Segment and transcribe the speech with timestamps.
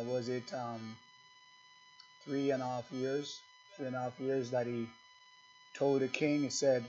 [0.00, 0.96] uh, was it um,
[2.24, 3.40] three and a half years,
[3.76, 4.86] three and a half years that he
[5.74, 6.84] told the king, he said,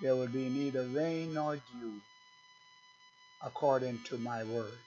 [0.00, 2.00] there will be neither rain nor dew
[3.44, 4.78] according to my word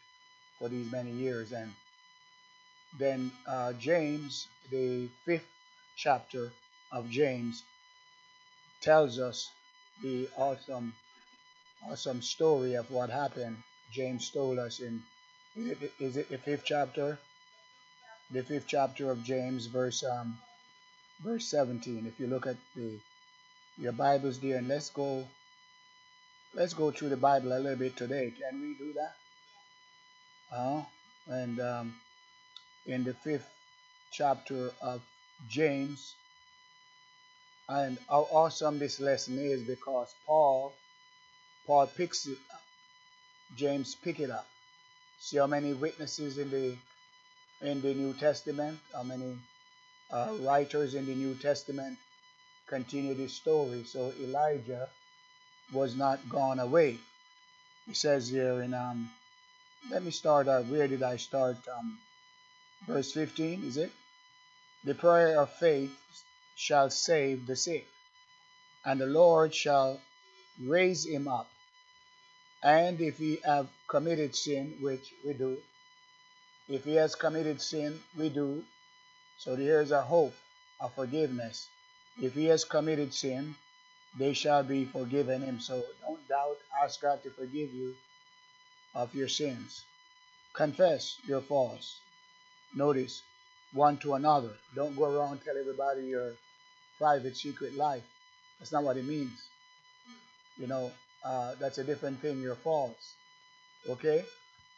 [0.60, 1.52] for these many years.
[1.52, 1.72] And
[2.98, 5.48] then uh, James, the fifth
[5.96, 6.52] chapter
[6.91, 7.63] of James,
[8.82, 9.49] tells us
[10.02, 10.94] the awesome,
[11.90, 13.58] awesome story of what happened.
[13.91, 15.04] James told us in,
[15.99, 17.20] is it the fifth chapter?
[18.32, 20.38] The fifth chapter of James, verse um,
[21.24, 22.06] verse 17.
[22.08, 23.00] If you look at the
[23.78, 25.28] your Bibles there, and let's go,
[26.54, 28.34] let's go through the Bible a little bit today.
[28.40, 29.16] Can we do that?
[30.56, 30.84] Uh,
[31.27, 31.96] and um,
[32.86, 33.49] in the fifth
[34.12, 35.02] chapter of
[35.49, 36.16] James,
[37.68, 40.74] and how awesome this lesson is because Paul,
[41.68, 42.62] Paul picks it up.
[43.55, 44.48] James pick it up.
[45.20, 46.76] See how many witnesses in the
[47.66, 49.38] in the New Testament, how many
[50.12, 51.98] uh, writers in the New Testament
[52.68, 53.84] continue this story.
[53.85, 54.88] So Elijah
[55.74, 56.98] was not gone away.
[57.88, 59.10] He says here in um,
[59.91, 60.66] let me start out.
[60.66, 61.58] Where did I start?
[61.77, 61.99] Um,
[62.88, 63.91] verse 15 is it?
[64.84, 65.96] The prayer of faith
[66.56, 67.88] shall save the sick,
[68.84, 70.00] and the Lord shall
[70.63, 71.47] raise him up.
[72.63, 75.58] And if he have committed sin, which we do,
[76.68, 78.63] if he has committed sin, we do.
[79.38, 80.34] So there is a hope
[80.80, 81.68] of forgiveness.
[82.22, 83.56] If he has committed sin,
[84.18, 85.59] they shall be forgiven him.
[85.59, 87.94] So don't doubt, ask God to forgive you
[88.96, 89.84] of your sins.
[90.53, 92.00] Confess your faults.
[92.74, 93.22] Notice,
[93.74, 94.53] one to another.
[94.74, 96.34] Don't go around tell everybody your
[96.97, 98.03] private secret life.
[98.59, 99.50] That's not what it means.
[100.58, 100.92] You know,
[101.26, 103.14] uh, that's a different thing, your faults.
[103.90, 104.24] Okay?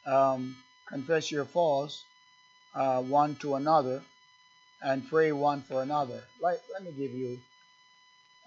[0.06, 0.56] Um,
[0.90, 2.04] confess your faults
[2.76, 4.02] uh, one to another
[4.82, 6.24] and pray one for another.
[6.42, 7.40] Like, let me give you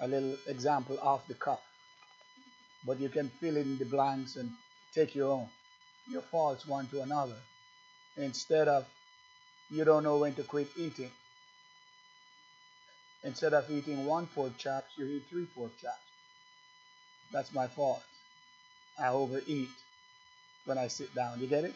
[0.00, 1.60] a little example off the cuff.
[2.86, 4.50] But you can fill in the blanks and
[4.94, 5.48] take your own.
[6.10, 7.36] Your faults one to another.
[8.16, 8.86] Instead of
[9.70, 11.10] you don't know when to quit eating.
[13.22, 15.98] Instead of eating one pork chops, you eat three pork chops.
[17.32, 18.02] That's my fault.
[18.98, 19.68] I overeat
[20.64, 21.40] when I sit down.
[21.40, 21.74] You get it?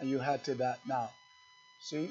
[0.00, 1.10] And you had to that now.
[1.80, 2.10] See?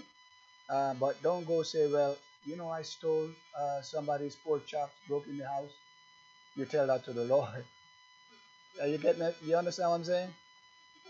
[0.69, 3.29] Uh, but don't go say, well, you know, I stole
[3.59, 5.71] uh, somebody's pork chops, broke in the house.
[6.55, 7.65] You tell that to the Lord.
[8.81, 9.35] Are you getting it?
[9.43, 10.29] You understand what I'm saying?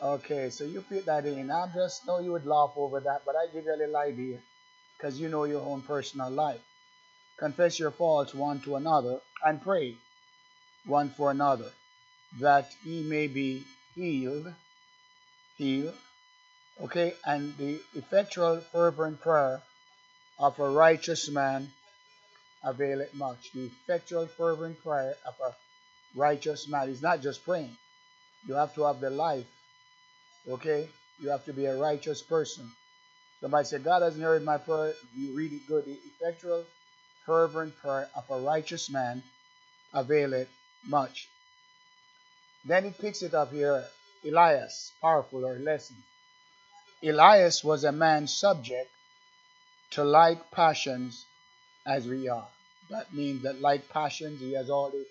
[0.01, 1.51] Okay, so you put that in.
[1.51, 4.37] I just know you would laugh over that, but I give you a little idea
[4.97, 6.61] because you know your own personal life.
[7.37, 9.95] Confess your faults one to another and pray
[10.85, 11.71] one for another
[12.39, 13.65] that ye may be
[13.95, 14.53] healed.
[15.57, 15.95] Healed.
[16.81, 19.61] Okay, and the effectual fervent prayer
[20.39, 21.71] of a righteous man
[22.63, 23.51] availeth much.
[23.53, 25.55] The effectual fervent prayer of a
[26.15, 27.75] righteous man is not just praying.
[28.47, 29.45] You have to have the life
[30.47, 30.89] Okay?
[31.19, 32.71] You have to be a righteous person.
[33.41, 34.93] Somebody said, God hasn't heard my prayer.
[35.15, 35.85] You read it good.
[35.85, 36.65] The effectual,
[37.25, 39.21] fervent prayer of a righteous man
[39.93, 40.49] availeth
[40.85, 41.29] much.
[42.65, 43.83] Then he picks it up here.
[44.25, 45.95] Elias, powerful or lesson.
[47.03, 48.89] Elias was a man subject
[49.91, 51.25] to like passions
[51.85, 52.47] as we are.
[52.89, 55.05] That means that like passions, he has all the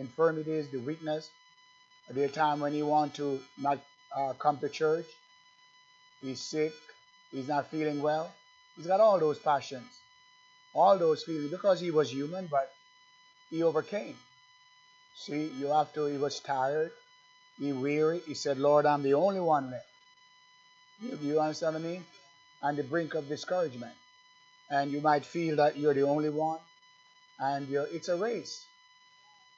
[0.00, 1.30] infirmities, the weakness.
[2.08, 3.78] At the time when he want to not
[4.16, 5.06] uh, come to church.
[6.22, 6.72] He's sick.
[7.30, 8.32] He's not feeling well.
[8.76, 9.90] He's got all those passions,
[10.74, 12.70] all those feelings, because he was human, but
[13.50, 14.16] he overcame.
[15.16, 16.92] See, you have to, he was tired,
[17.58, 18.20] he weary.
[18.26, 19.87] He said, Lord, I'm the only one left.
[21.00, 22.04] You, you understand what I mean?
[22.62, 23.94] On the brink of discouragement.
[24.70, 26.60] And you might feel that you're the only one.
[27.40, 28.66] And it's a race.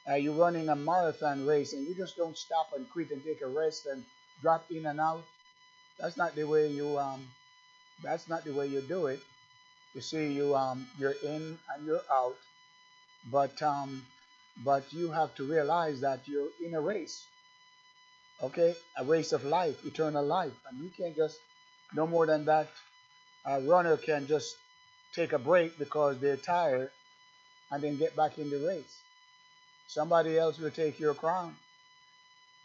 [0.09, 3.41] Uh, you're running a marathon race and you just don't stop and quit and take
[3.43, 4.05] a rest and
[4.43, 5.25] drop in and out.
[5.99, 7.29] That's not the way you um
[8.03, 9.21] that's not the way you do it.
[9.95, 12.37] You see you um you're in and you're out.
[13.31, 14.07] But um
[14.65, 17.30] but you have to realize that you're in a race.
[18.43, 18.75] Okay?
[18.97, 20.53] A race of life, eternal life.
[20.69, 21.39] And you can't just
[21.95, 22.69] no more than that
[23.45, 24.57] a runner can just
[25.15, 26.91] take a break because they're tired
[27.71, 28.99] and then get back in the race.
[29.89, 31.57] Somebody else will take your crown.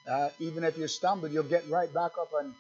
[0.07, 2.29] Uh, even if you stumble, you'll get right back up.
[2.39, 2.53] And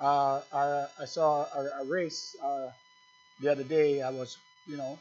[0.00, 2.68] uh, I, I, saw a, a race uh,
[3.40, 4.02] the other day.
[4.02, 4.36] I was,
[4.66, 4.98] you know,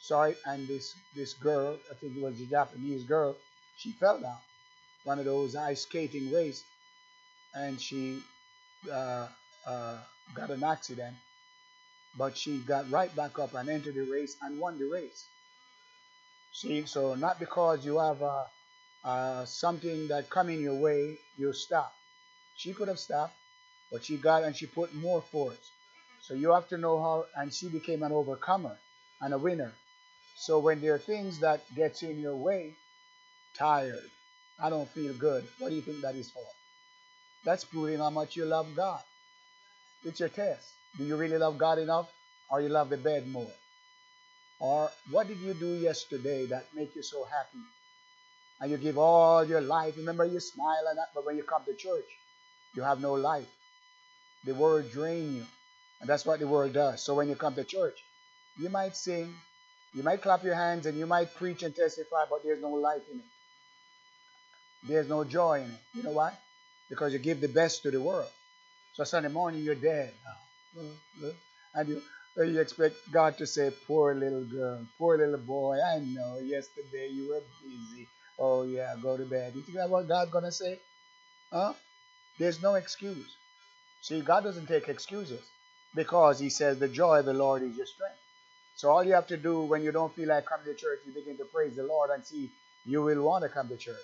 [0.00, 3.36] saw it, and this this girl, I think it was a Japanese girl,
[3.76, 4.38] she fell down
[5.04, 6.64] one of those ice skating race,
[7.54, 8.22] and she
[8.92, 9.28] uh,
[9.66, 9.98] uh,
[10.34, 11.16] got an accident.
[12.16, 15.28] but she got right back up and entered the race and won the race.
[16.52, 18.44] See, so not because you have uh,
[19.04, 21.92] uh, something that coming your way, you stop.
[22.56, 23.36] She could have stopped,
[23.92, 25.72] but she got and she put more force.
[26.20, 28.78] So you have to know how, and she became an overcomer
[29.20, 29.74] and a winner.
[30.36, 32.76] So when there are things that gets in your way,
[33.54, 34.10] tired,
[34.62, 35.46] I don't feel good.
[35.58, 36.42] What do you think that is for?
[37.44, 39.00] That's proving how much you love God.
[40.04, 40.66] It's your test.
[40.98, 42.10] Do you really love God enough,
[42.50, 43.50] or you love the bed more?
[44.58, 47.64] Or what did you do yesterday that make you so happy?
[48.60, 49.96] And you give all your life.
[49.96, 52.04] Remember, you smile and that, but when you come to church,
[52.74, 53.48] you have no life.
[54.44, 55.46] The world drain you.
[56.00, 57.02] And that's what the world does.
[57.02, 57.98] So when you come to church,
[58.58, 59.34] you might sing,
[59.94, 63.02] you might clap your hands, and you might preach and testify, but there's no life
[63.10, 63.24] in it.
[64.82, 65.80] There's no joy in it.
[65.94, 66.32] You know why?
[66.88, 68.30] Because you give the best to the world.
[68.94, 71.30] So Sunday morning, you're dead now.
[71.74, 72.02] And you,
[72.38, 77.08] uh, you expect God to say, Poor little girl, poor little boy, I know yesterday
[77.12, 78.08] you were busy.
[78.38, 79.52] Oh, yeah, go to bed.
[79.54, 80.78] You think that's what God's going to say?
[81.52, 81.74] Huh?
[82.38, 83.36] There's no excuse.
[84.00, 85.42] See, God doesn't take excuses
[85.94, 88.16] because He says, The joy of the Lord is your strength.
[88.76, 91.12] So all you have to do when you don't feel like coming to church, you
[91.12, 92.50] begin to praise the Lord and see
[92.86, 93.96] you will want to come to church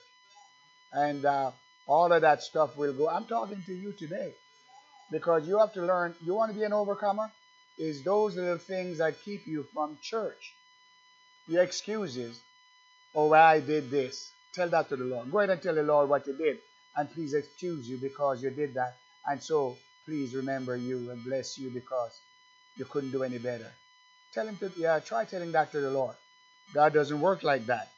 [0.93, 1.51] and uh,
[1.87, 3.09] all of that stuff will go.
[3.09, 4.33] I'm talking to you today
[5.11, 6.15] because you have to learn.
[6.25, 7.31] You want to be an overcomer?
[7.79, 10.55] Is those little things that keep you from church?
[11.47, 12.41] Your excuses.
[13.15, 14.31] Oh, I did this.
[14.55, 15.31] Tell that to the Lord.
[15.31, 16.59] Go ahead and tell the Lord what you did,
[16.97, 18.97] and please excuse you because you did that.
[19.27, 22.19] And so, please remember you and bless you because
[22.77, 23.71] you couldn't do any better.
[24.33, 26.15] Tell him to, yeah, try telling that to the Lord.
[26.73, 27.91] God doesn't work like that.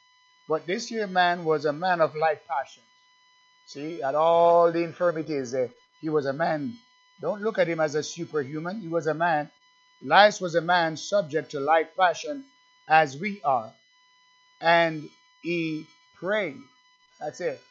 [0.49, 2.87] But this here man was a man of light passions.
[3.67, 5.67] See, at all the infirmities, uh,
[6.01, 6.73] he was a man.
[7.21, 8.81] Don't look at him as a superhuman.
[8.81, 9.51] He was a man.
[10.03, 12.45] Elias was a man subject to light passion
[12.87, 13.71] as we are.
[14.59, 15.07] And
[15.43, 15.85] he
[16.15, 16.57] prayed.
[17.19, 17.61] That's it.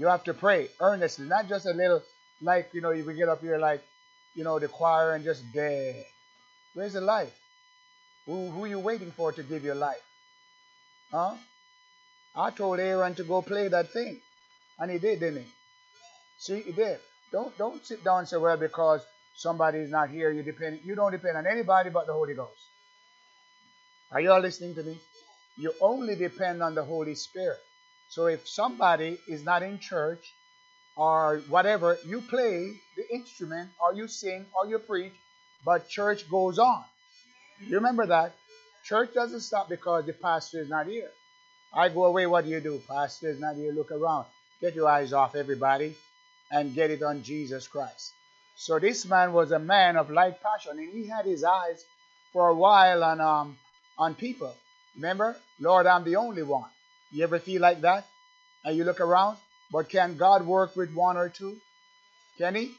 [0.00, 2.02] You have to pray earnestly, not just a little,
[2.42, 3.82] like, you know, you can get up here like,
[4.34, 6.04] you know, the choir and just dead.
[6.74, 7.32] Where's the life?
[8.26, 10.02] Who, who are you waiting for to give your life?
[11.12, 11.36] Huh?
[12.36, 14.20] I told Aaron to go play that thing.
[14.78, 15.48] And he did, didn't he?
[16.38, 16.98] See, he did.
[17.32, 19.00] Don't don't sit down and say, well, because
[19.34, 22.62] somebody is not here, you depend you don't depend on anybody but the Holy Ghost.
[24.12, 24.98] Are you all listening to me?
[25.56, 27.58] You only depend on the Holy Spirit.
[28.08, 30.32] So if somebody is not in church
[30.96, 35.12] or whatever, you play the instrument or you sing or you preach,
[35.64, 36.84] but church goes on.
[37.66, 38.32] You remember that?
[38.84, 41.10] Church doesn't stop because the pastor is not here.
[41.72, 42.80] I go away, what do you do?
[42.88, 43.40] pastors?
[43.40, 44.26] Now here, look around.
[44.60, 45.96] Get your eyes off everybody
[46.50, 48.12] and get it on Jesus Christ.
[48.56, 51.84] So this man was a man of light passion, and he had his eyes
[52.32, 53.58] for a while on um
[53.98, 54.54] on people.
[54.96, 56.68] Remember, Lord, I'm the only one.
[57.12, 58.06] You ever feel like that?
[58.64, 59.36] And you look around,
[59.70, 61.56] but can God work with one or two?
[62.38, 62.72] Can he?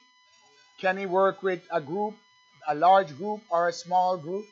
[0.80, 2.16] Can he work with a group,
[2.68, 4.46] a large group or a small group?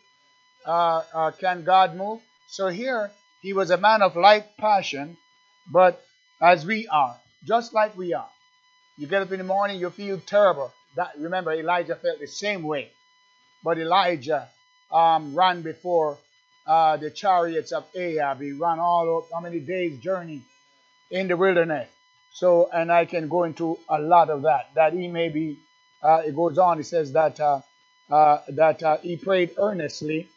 [0.66, 2.22] Uh, uh, can God move?
[2.48, 5.18] So here he was a man of light passion,
[5.72, 6.04] but
[6.42, 8.30] as we are, just like we are.
[8.98, 10.74] You get up in the morning, you feel terrible.
[10.96, 12.90] That remember, Elijah felt the same way.
[13.64, 14.50] But Elijah
[14.92, 16.18] um, ran before
[16.66, 18.42] uh, the chariots of Ahab.
[18.42, 20.42] He ran all up how many days journey
[21.12, 21.90] in the wilderness.
[22.34, 24.72] So, and I can go into a lot of that.
[24.76, 25.58] That he may be.
[26.02, 26.80] Uh, it goes on.
[26.80, 27.62] It says that uh,
[28.10, 30.28] uh that uh, he prayed earnestly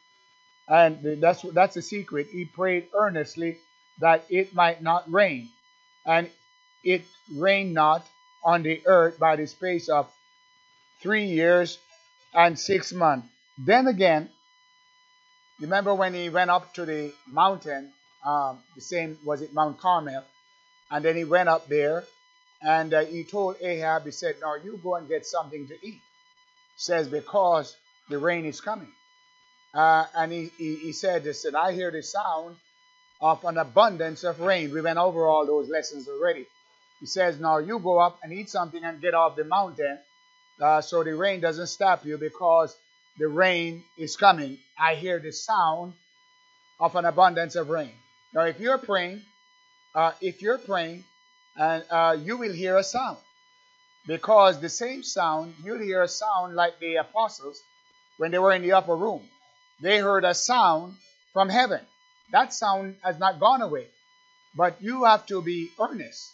[0.71, 2.29] and that's that's the secret.
[2.31, 3.59] He prayed earnestly
[3.99, 5.49] that it might not rain,
[6.07, 6.31] and
[6.85, 7.03] it
[7.35, 8.07] rained not
[8.45, 10.09] on the earth by the space of
[11.03, 11.79] three years
[12.33, 13.27] and six months.
[13.59, 14.31] Then again,
[15.61, 17.93] remember when he went up to the mountain,
[18.25, 20.25] um, the same was it Mount Carmel,
[20.91, 22.05] and then he went up there,
[22.63, 26.01] and uh, he told Ahab, he said, "Now you go and get something to eat."
[26.77, 27.77] Says because
[28.09, 28.93] the rain is coming.
[29.73, 32.57] Uh, and he, he, he said, he said, I hear the sound
[33.21, 34.73] of an abundance of rain.
[34.73, 36.47] We went over all those lessons already.
[36.99, 39.99] He says, now you go up and eat something and get off the mountain
[40.61, 42.77] uh, so the rain doesn't stop you because
[43.19, 44.59] the rain is coming.
[44.79, 45.95] I hear the sound
[46.79, 47.93] of an abundance of rain.
[48.35, 49.23] Now, if you're praying,
[49.95, 51.05] uh, if you're praying,
[51.57, 53.19] and uh, you will hear a sound
[54.07, 57.61] because the same sound you'll hear a sound like the apostles
[58.19, 59.21] when they were in the upper room
[59.81, 60.95] they heard a sound
[61.33, 61.81] from heaven.
[62.33, 63.87] That sound has not gone away.
[64.55, 66.33] But you have to be earnest.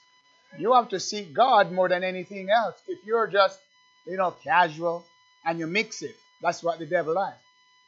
[0.58, 2.76] You have to seek God more than anything else.
[2.88, 3.58] If you're just,
[4.06, 5.04] you know, casual
[5.44, 7.34] and you mix it, that's what the devil has.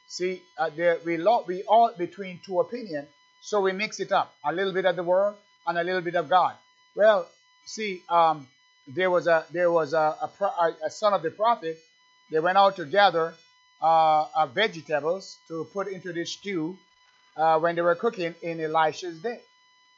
[0.08, 3.08] See, uh, there, we, we all between two opinions,
[3.42, 4.34] so we mix it up.
[4.44, 5.36] A little bit of the world
[5.66, 6.54] and a little bit of God.
[6.94, 7.28] Well,
[7.64, 8.46] see, um,
[8.86, 11.78] there was a there was a, a, a son of the prophet.
[12.30, 13.34] They went out to gather
[13.80, 16.76] uh, uh, vegetables to put into the stew
[17.36, 19.40] uh, when they were cooking in Elisha's day.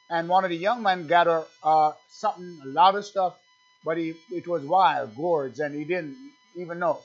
[0.09, 3.37] And one of the young men gathered uh, something, a lot of stuff,
[3.83, 6.15] but he, it was wild, gourds, and he didn't
[6.55, 6.99] even know.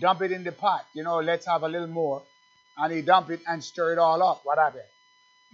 [0.00, 2.22] Dump it in the pot, you know, let's have a little more.
[2.76, 4.42] And he dumped it and stirred it all up.
[4.44, 4.84] What happened?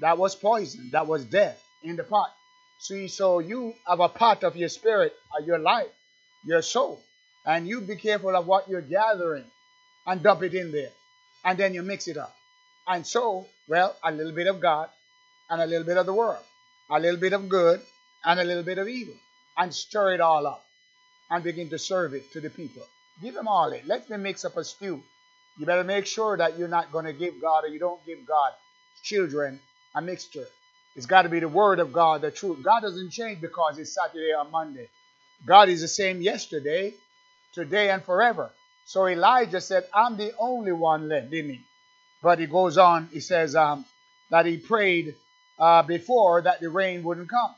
[0.01, 0.91] That was poison.
[0.93, 2.31] That was death in the pot.
[2.81, 5.87] See, so you have a part of your spirit, of your life,
[6.45, 7.01] your soul.
[7.47, 9.45] And you be careful of what you're gathering
[10.07, 10.91] and dump it in there.
[11.45, 12.35] And then you mix it up.
[12.87, 14.89] And so, well, a little bit of God
[15.51, 16.43] and a little bit of the world,
[16.91, 17.81] a little bit of good
[18.25, 19.15] and a little bit of evil,
[19.57, 20.65] and stir it all up
[21.31, 22.83] and begin to serve it to the people.
[23.23, 23.87] Give them all it.
[23.87, 25.03] Let them mix up a stew.
[25.59, 28.27] You better make sure that you're not going to give God or you don't give
[28.27, 28.53] God
[29.03, 29.61] children
[29.95, 30.47] a mixture.
[30.97, 32.63] It's got to be the word of God, the truth.
[32.63, 34.89] God doesn't change because it's Saturday or Monday.
[35.47, 36.95] God is the same yesterday,
[37.53, 38.51] today, and forever.
[38.85, 41.61] So Elijah said, I'm the only one left, didn't he?
[42.23, 43.85] But he goes on, he says um,
[44.31, 45.15] that he prayed
[45.59, 47.55] uh, before that the rain wouldn't come.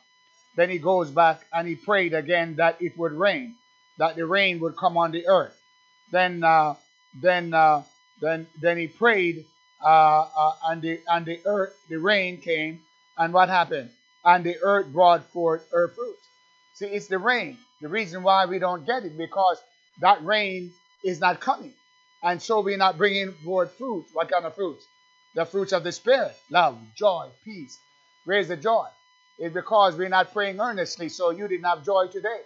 [0.57, 3.55] Then he goes back and he prayed again that it would rain,
[3.99, 5.57] that the rain would come on the earth.
[6.11, 6.75] Then, uh,
[7.21, 7.83] then, uh,
[8.21, 9.45] then, then he prayed,
[9.85, 12.81] uh, uh, and the and the earth, the rain came,
[13.19, 13.91] and what happened?
[14.25, 16.17] And the earth brought forth her fruit.
[16.75, 17.59] See, it's the rain.
[17.81, 19.63] The reason why we don't get it because
[20.01, 20.73] that rain
[21.07, 21.73] is not coming.
[22.23, 24.07] And so we're not bringing forth fruit.
[24.13, 24.85] What kind of fruits?
[25.35, 27.79] The fruits of the Spirit love, joy, peace.
[28.25, 28.87] Raise the joy?
[29.39, 32.41] It's because we're not praying earnestly, so you didn't have joy today.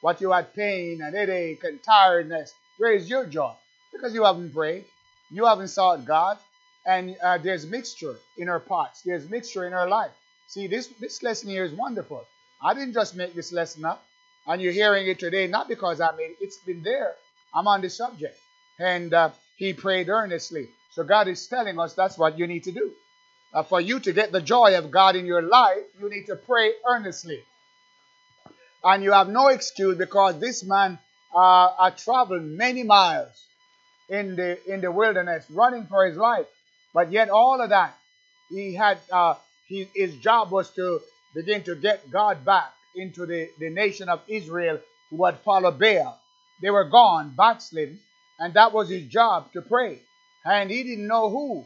[0.00, 2.54] What you had pain and headache and tiredness.
[2.78, 3.52] raise your joy?
[3.92, 4.84] Because you haven't prayed.
[5.30, 6.38] You haven't sought God.
[6.86, 9.00] And uh, there's mixture in our pots.
[9.02, 10.12] There's mixture in our life.
[10.46, 12.24] See, this, this lesson here is wonderful.
[12.62, 14.04] I didn't just make this lesson up.
[14.46, 16.36] And you're hearing it today, not because I made it.
[16.40, 17.14] It's been there.
[17.54, 18.38] I'm on the subject.
[18.78, 20.68] And uh, he prayed earnestly.
[20.90, 22.92] So God is telling us that's what you need to do.
[23.52, 26.36] Uh, for you to get the joy of God in your life, you need to
[26.36, 27.40] pray earnestly.
[28.82, 30.98] And you have no excuse because this man
[31.34, 33.30] uh, traveled many miles
[34.08, 36.46] in the in the wilderness, running for his life.
[36.92, 37.96] But yet, all of that,
[38.50, 39.34] he had uh,
[39.66, 41.00] he, his job was to
[41.34, 44.78] begin to get God back into the, the nation of Israel
[45.10, 46.20] who had followed Baal.
[46.60, 48.00] They were gone, backslidden,
[48.38, 50.00] and that was his job to pray.
[50.44, 51.64] And he didn't know who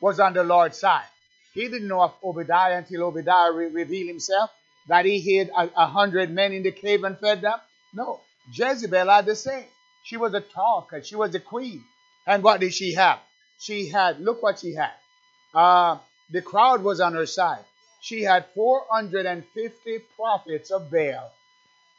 [0.00, 1.06] was on the Lord's side.
[1.52, 4.50] He didn't know of Obadiah until Obadiah re- revealed himself
[4.88, 7.58] that he hid a, a, hundred men in the cave and fed them.
[7.92, 8.20] No,
[8.52, 9.66] Jezebel had the same.
[10.04, 11.02] She was a talker.
[11.02, 11.84] She was a queen.
[12.26, 13.18] And what did she have?
[13.58, 14.92] She had, look what she had.
[15.54, 15.98] Uh,
[16.30, 17.64] the crowd was on her side.
[18.00, 21.32] She had 450 prophets of Baal.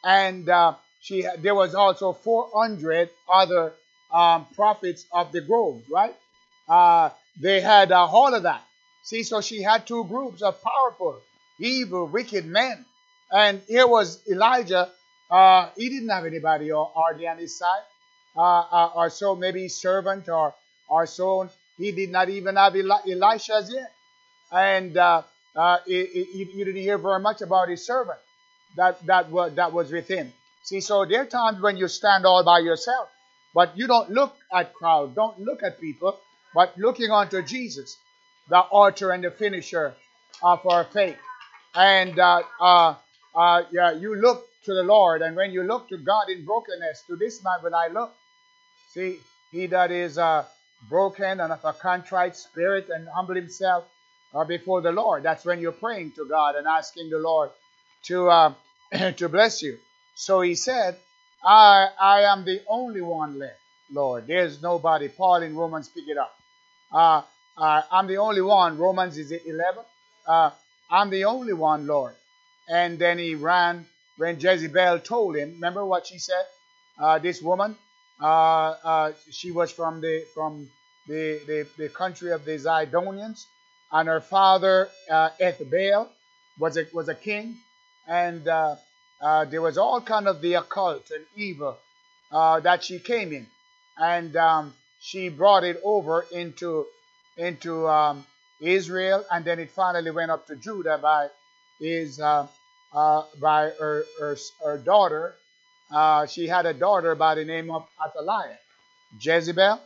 [0.04, 3.74] And uh, she there was also 400 other
[4.14, 6.16] um, prophets of the grove, right?
[6.70, 8.64] Uh, they had uh, all of that.
[9.04, 11.20] See, so she had two groups of powerful,
[11.60, 12.86] evil, wicked men.
[13.32, 14.90] And here was Elijah.
[15.30, 17.84] Uh, he didn't have anybody hardly on his side,
[18.36, 20.54] uh, uh, or so maybe servant or
[20.90, 21.50] or so.
[21.78, 23.92] He did not even have Eli- yet,
[24.52, 25.22] and uh,
[25.56, 28.20] uh, you didn't hear very much about his servant
[28.76, 30.34] that that was that was with him.
[30.64, 33.10] See, so there are times when you stand all by yourself,
[33.54, 36.20] but you don't look at crowd, don't look at people,
[36.54, 37.98] but looking unto Jesus,
[38.50, 39.94] the author and the finisher
[40.44, 41.18] of our faith.
[41.74, 42.96] And uh, uh,
[43.36, 47.04] uh, yeah, you look to the Lord, and when you look to God in brokenness,
[47.08, 48.14] to this man when I look,
[48.94, 49.18] see,
[49.52, 50.46] he that is uh,
[50.90, 53.86] broken and of a contrite spirit and humble himself
[54.34, 55.24] uh, before the Lord.
[55.24, 57.50] That's when you're praying to God and asking the Lord
[58.04, 58.54] to uh,
[59.18, 59.78] to bless you.
[60.16, 60.98] So he said,
[61.44, 63.60] I, I am the only one left,
[63.92, 64.28] Lord.
[64.28, 65.08] There's nobody.
[65.10, 66.36] Paul in Romans pick it up.
[66.92, 67.22] Uh,
[67.58, 68.78] uh, I'm the only one.
[68.78, 69.84] Romans is it 11?
[70.28, 70.52] Uh,
[70.90, 72.14] I'm the only one, Lord.
[72.70, 73.86] And then he ran
[74.18, 75.54] when Jezebel told him.
[75.54, 76.46] Remember what she said?
[77.00, 77.76] Uh, this woman,
[78.22, 80.70] uh, she was from the from
[81.08, 83.46] the, the, the country of the Zidonians,
[83.92, 86.08] and her father Ethbaal
[86.60, 87.58] was a was a king,
[88.08, 88.48] and
[89.22, 91.78] uh, there was all kind of the occult and evil
[92.32, 93.46] uh, that she came in,
[93.98, 96.86] and um, she brought it over into
[97.38, 98.26] into um,
[98.60, 101.28] Israel, and then it finally went up to Judah by
[101.80, 102.48] his uh,
[102.94, 105.36] uh by her, her, her daughter.
[105.94, 108.58] Uh, she had a daughter by the name of Athaliah,
[109.20, 109.80] Jezebel,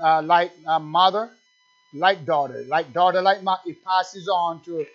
[0.00, 1.30] uh, like mother,
[1.94, 3.62] like daughter, like daughter, like mother.
[3.66, 4.86] It passes on to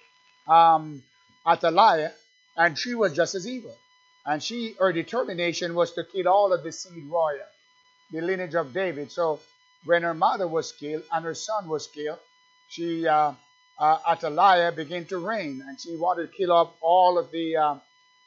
[0.47, 1.01] um,
[1.45, 2.11] Athaliah,
[2.57, 3.75] and she was just as evil.
[4.25, 7.39] And she, her determination was to kill all of the seed royal,
[8.11, 9.11] the lineage of David.
[9.11, 9.39] So
[9.85, 12.19] when her mother was killed and her son was killed,
[12.69, 13.33] she, uh,
[13.77, 17.75] uh, Athaliah, began to reign, and she wanted to kill off all of the uh,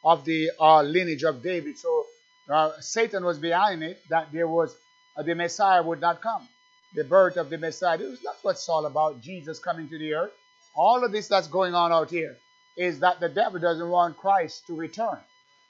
[0.05, 1.79] of the uh, lineage of David.
[1.79, 2.07] So
[2.49, 4.77] uh, Satan was behind it that there was
[5.17, 6.47] uh, the Messiah would not come,
[6.95, 7.99] the birth of the Messiah.
[7.99, 9.21] That's what it's all about.
[9.21, 10.33] Jesus coming to the earth.
[10.75, 12.37] All of this that's going on out here
[12.77, 15.19] is that the devil doesn't want Christ to return.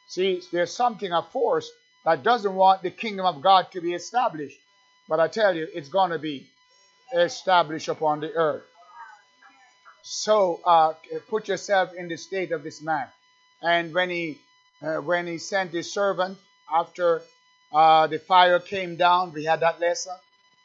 [0.08, 1.70] See, there's something, a force
[2.04, 4.58] that doesn't want the kingdom of God to be established.
[5.08, 6.46] But I tell you, it's going to be
[7.14, 8.64] established upon the earth.
[10.02, 10.94] So uh,
[11.28, 13.08] put yourself in the state of this man.
[13.62, 14.38] And when he
[14.82, 16.38] uh, when he sent his servant
[16.72, 17.22] after
[17.72, 20.14] uh, the fire came down, we had that lesson.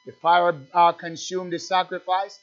[0.05, 2.39] The fire uh, consumed the sacrifice,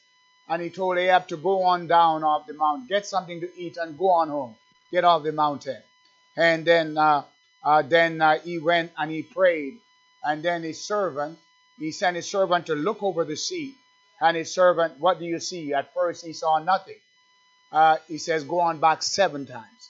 [0.49, 3.77] and he told Ahab to go on down off the mountain, get something to eat,
[3.77, 4.55] and go on home,
[4.91, 5.81] get off the mountain.
[6.35, 7.23] And then uh,
[7.63, 9.75] uh, then uh, he went and he prayed,
[10.23, 11.37] and then his servant
[11.79, 13.73] he sent his servant to look over the sea.
[14.21, 15.73] And his servant, what do you see?
[15.73, 16.99] At first he saw nothing.
[17.71, 19.89] Uh, he says, go on back seven times.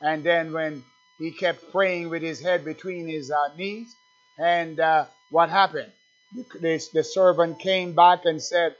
[0.00, 0.82] And then when
[1.18, 3.94] he kept praying with his head between his uh, knees,
[4.38, 5.92] and uh, what happened?
[6.34, 8.74] The, the, servant came back and said,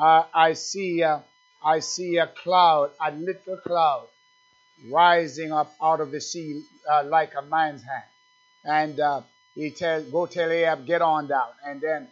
[0.00, 1.18] uh, I see, uh,
[1.64, 4.06] I see a cloud, a little cloud,
[4.88, 8.04] rising up out of the sea uh, like a man's hand.
[8.64, 11.50] And he tells, go tell Ahab, get on down.
[11.66, 12.08] And then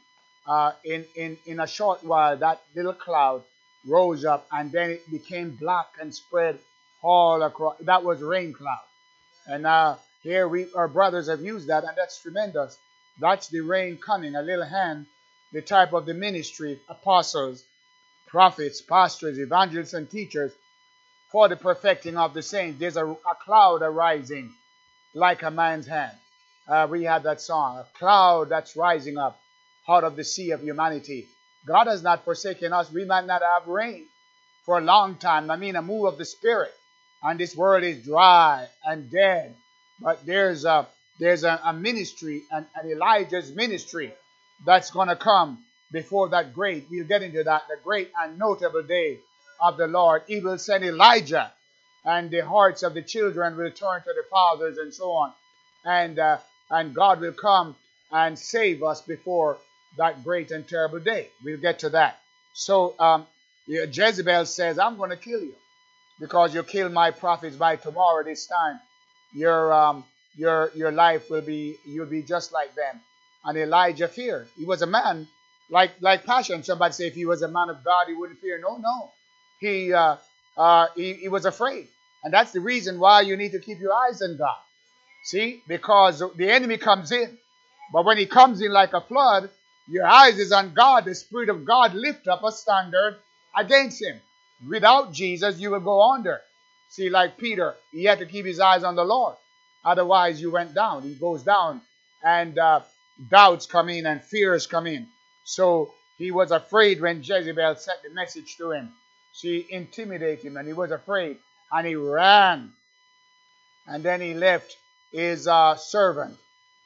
[0.47, 3.43] uh, in, in, in a short while, that little cloud
[3.87, 6.59] rose up and then it became black and spread
[7.03, 7.77] all across.
[7.81, 8.81] That was rain cloud.
[9.47, 12.79] And uh, here we, our brothers have used that, and that's tremendous.
[13.21, 15.07] That's the rain coming, a little hand,
[15.53, 17.65] the type of the ministry, apostles,
[18.29, 20.53] prophets, pastors, evangelists, and teachers
[21.33, 22.79] for the perfecting of the saints.
[22.79, 24.53] There's a, a cloud arising
[25.15, 26.17] like a man's hand
[26.69, 29.41] uh, we had that song, a cloud that's rising up
[29.89, 31.27] out of the sea of humanity.
[31.67, 32.93] God has not forsaken us.
[32.93, 34.05] We might not have rain
[34.65, 35.51] for a long time.
[35.51, 36.73] I mean, a move of the Spirit.
[37.23, 39.55] And this world is dry and dead.
[40.01, 40.87] But there's a
[41.19, 44.13] there's a, a ministry, an, an Elijah's ministry
[44.65, 45.59] that's going to come
[45.93, 46.87] before that great.
[46.91, 47.63] We'll get into that.
[47.69, 49.21] The great and notable day
[49.61, 50.23] of the Lord.
[50.27, 51.53] He will send Elijah,
[52.05, 55.33] and the hearts of the children will turn to the fathers, and so on.
[55.85, 56.39] And uh,
[56.71, 57.77] and God will come
[58.13, 59.59] and save us before
[59.97, 61.29] that great and terrible day.
[61.45, 62.21] We'll get to that.
[62.55, 63.27] So um,
[63.67, 65.55] Jezebel says, I'm going to kill you
[66.21, 68.81] because you kill my prophets by tomorrow this time.
[69.33, 70.05] Your um,
[70.37, 73.01] your your life will be you'll be just like them.
[73.45, 74.49] And Elijah feared.
[74.57, 75.29] He was a man
[75.71, 76.63] like like passion.
[76.63, 78.61] Somebody say if he was a man of God, he wouldn't fear.
[78.61, 79.11] No, no.
[79.61, 80.17] He uh,
[80.57, 81.89] uh, he, he was afraid.
[82.25, 84.57] And that's the reason why you need to keep your eyes on God.
[85.25, 87.39] See, because the enemy comes in.
[87.93, 89.51] But when he comes in like a flood,
[89.89, 91.05] your eyes is on God.
[91.05, 93.17] The Spirit of God lift up a standard
[93.57, 94.21] against him.
[94.69, 96.41] Without Jesus, you will go under.
[96.91, 99.37] See, like Peter, he had to keep his eyes on the Lord.
[99.85, 101.03] Otherwise, you went down.
[101.03, 101.81] He goes down,
[102.25, 102.81] and uh,
[103.31, 105.07] doubts come in and fears come in.
[105.49, 108.93] So he was afraid when Jezebel sent the message to him.
[109.33, 111.39] She intimidated him, and he was afraid,
[111.73, 112.75] and he ran.
[113.87, 114.77] And then he left
[115.11, 116.37] his uh, servant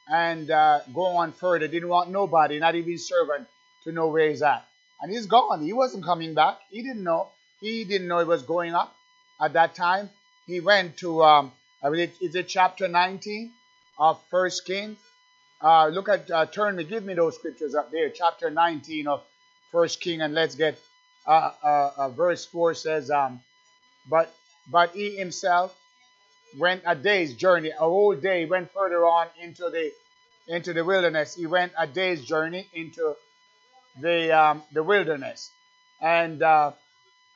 [0.09, 1.67] and uh, go on further.
[1.67, 3.49] Didn't want nobody, not even servant,
[3.83, 4.65] to know where he's at.
[5.01, 5.61] And he's gone.
[5.61, 6.59] He wasn't coming back.
[6.71, 7.31] He didn't know.
[7.61, 8.95] He didn't know it was going up
[9.41, 10.09] at that time.
[10.47, 11.51] He went to, um,
[11.83, 13.51] I believe, is it chapter 19
[13.99, 14.99] of First Kings?
[15.63, 18.11] Uh, look at, uh, turn me, give me those scriptures up there.
[18.11, 19.23] Chapter 19 of
[19.71, 20.79] First King, and let's get
[21.27, 23.41] uh, uh, uh, verse 4 says, um,
[24.09, 24.35] but
[24.71, 25.77] but he himself
[26.59, 29.93] went a day's journey, a whole day, went further on into the
[30.49, 31.35] into the wilderness.
[31.35, 33.15] He went a day's journey into
[34.01, 35.51] the um, the wilderness,
[36.01, 36.73] and uh,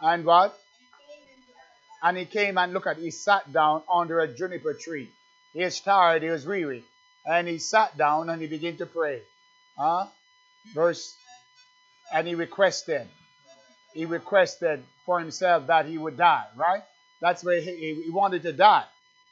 [0.00, 0.58] and what?
[2.02, 2.98] And he came and look at.
[2.98, 5.08] He sat down under a juniper tree.
[5.52, 6.22] He was tired.
[6.22, 6.84] He was weary,
[7.26, 9.20] and he sat down and he began to pray.
[9.76, 10.06] Huh?
[10.74, 11.14] Verse,
[12.12, 13.06] and he requested.
[13.94, 16.44] He requested for himself that he would die.
[16.56, 16.82] Right?
[17.20, 18.84] That's where he, he wanted to die.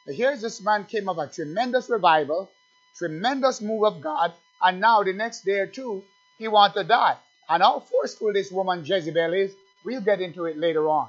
[0.07, 2.51] But Here's this man came of a tremendous revival,
[2.97, 6.03] tremendous move of God, and now the next day or two,
[6.39, 7.17] he wants to die.
[7.49, 9.55] And how forceful this woman Jezebel is,
[9.85, 11.09] we'll get into it later on,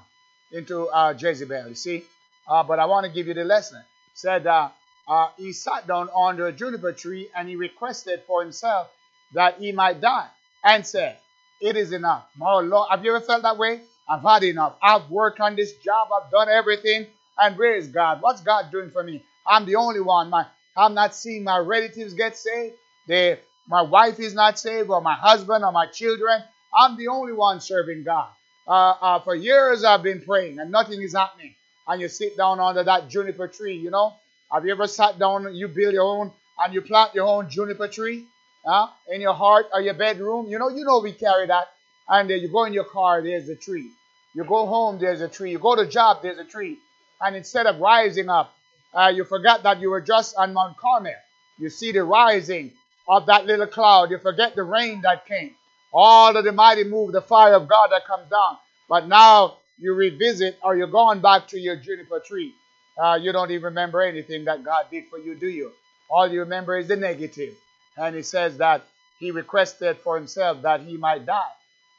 [0.52, 2.04] into uh, Jezebel, you see.
[2.48, 3.82] Uh, but I want to give you the lesson.
[4.14, 4.70] Said uh,
[5.08, 8.90] uh, he sat down under a juniper tree and he requested for himself
[9.34, 10.28] that he might die,
[10.64, 11.18] and said,
[11.62, 12.26] It is enough.
[12.38, 13.82] My Lord, have you ever felt that way?
[14.08, 14.76] I've had enough.
[14.82, 16.10] I've worked on this job.
[16.12, 17.08] I've done everything.
[17.38, 18.22] And where is God?
[18.22, 19.24] What's God doing for me?
[19.46, 20.30] I'm the only one.
[20.30, 20.46] My,
[20.78, 22.76] I'm not seeing my relatives get saved.
[23.08, 26.42] They, my wife is not saved, or my husband, or my children.
[26.78, 28.30] I'm the only one serving God.
[28.68, 31.56] Uh, uh, for years I've been praying, and nothing is happening.
[31.88, 34.14] And you sit down under that juniper tree, you know.
[34.56, 35.46] Have you ever sat down?
[35.46, 38.26] And you build your own, and you plant your own juniper tree,
[38.66, 40.48] uh, in your heart or your bedroom.
[40.48, 41.68] You know, you know we carry that.
[42.08, 43.92] And uh, you go in your car, there's a tree.
[44.34, 45.52] You go home, there's a tree.
[45.52, 46.78] You go to job, there's a tree.
[47.20, 48.56] And instead of rising up,
[48.94, 51.12] uh, you forgot that you were just on Mount Carmel.
[51.60, 52.72] You see the rising
[53.10, 54.10] of that little cloud.
[54.10, 55.54] You forget the rain that came.
[55.92, 58.58] All of the mighty move, the fire of God that comes down.
[58.88, 62.54] But now you revisit or you're going back to your juniper tree.
[62.98, 65.72] Uh, you don't even remember anything that God did for you, do you?
[66.10, 67.56] All you remember is the negative.
[67.98, 68.84] And he says that
[69.20, 71.52] he requested for himself that he might die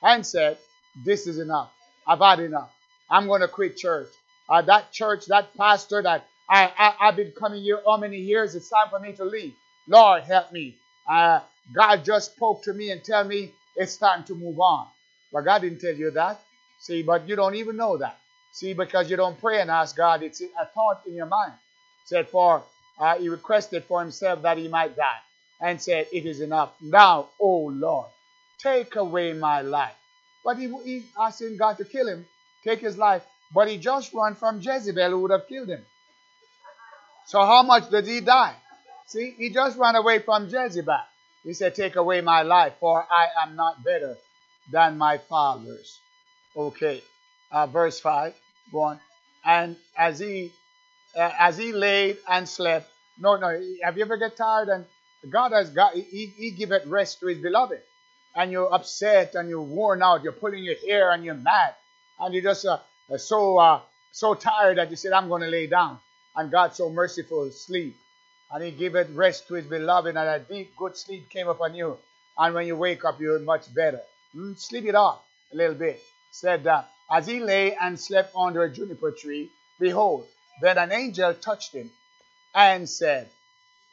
[0.02, 0.58] and said,
[1.04, 1.70] This is enough.
[2.06, 2.70] I've had enough.
[3.10, 4.08] I'm going to quit church.
[4.48, 8.54] Uh, that church, that pastor that I, I, have been coming here how many years?
[8.54, 9.54] It's time for me to leave.
[9.88, 10.76] Lord, help me.
[11.08, 11.40] Uh,
[11.74, 14.86] God just spoke to me and tell me it's time to move on.
[15.32, 16.40] But God didn't tell you that.
[16.78, 18.18] See, but you don't even know that.
[18.56, 21.52] See, because you don't pray and ask God, it's a thought in your mind.
[22.06, 22.62] Said for
[22.98, 25.18] uh, he requested for himself that he might die,
[25.60, 28.06] and said, "It is enough now, O Lord,
[28.56, 29.92] take away my life."
[30.42, 32.24] But he, he asking God to kill him,
[32.64, 33.26] take his life.
[33.52, 35.84] But he just ran from Jezebel, who would have killed him.
[37.26, 38.56] So how much did he die?
[39.06, 41.04] See, he just ran away from Jezebel.
[41.44, 44.16] He said, Take away my life, for I am not better
[44.72, 45.98] than my fathers.
[46.56, 47.02] Okay.
[47.52, 48.32] Uh, verse 5.
[48.72, 49.00] Go on.
[49.44, 50.52] And as he
[51.16, 53.48] uh, as he laid and slept, no, no,
[53.82, 54.84] have you ever get tired and
[55.30, 57.80] God has got he, he giveth rest to his beloved.
[58.34, 61.74] And you're upset and you're worn out, you're pulling your hair and you're mad.
[62.20, 62.78] And you're just uh,
[63.16, 63.80] so uh,
[64.12, 65.98] so tired that you said, I'm gonna lay down.
[66.36, 67.96] And God so merciful, sleep.
[68.52, 71.96] And he giveth rest to his beloved, and a deep, good sleep came upon you.
[72.38, 74.00] And when you wake up, you're much better.
[74.34, 75.20] Mm, sleep it off
[75.52, 76.00] a little bit.
[76.30, 80.26] Said that as he lay and slept under a juniper tree, behold,
[80.60, 81.90] then an angel touched him
[82.54, 83.28] and said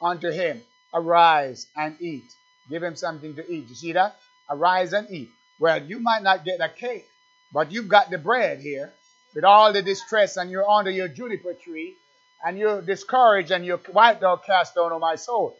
[0.00, 2.24] unto him, Arise and eat.
[2.70, 3.68] Give him something to eat.
[3.68, 4.16] You see that?
[4.48, 5.28] Arise and eat.
[5.60, 7.06] Well, you might not get a cake,
[7.52, 8.92] but you've got the bread here
[9.34, 11.96] with all the distress, and you're under your juniper tree,
[12.44, 15.56] and you're discouraged and you're white thou cast down on my soul.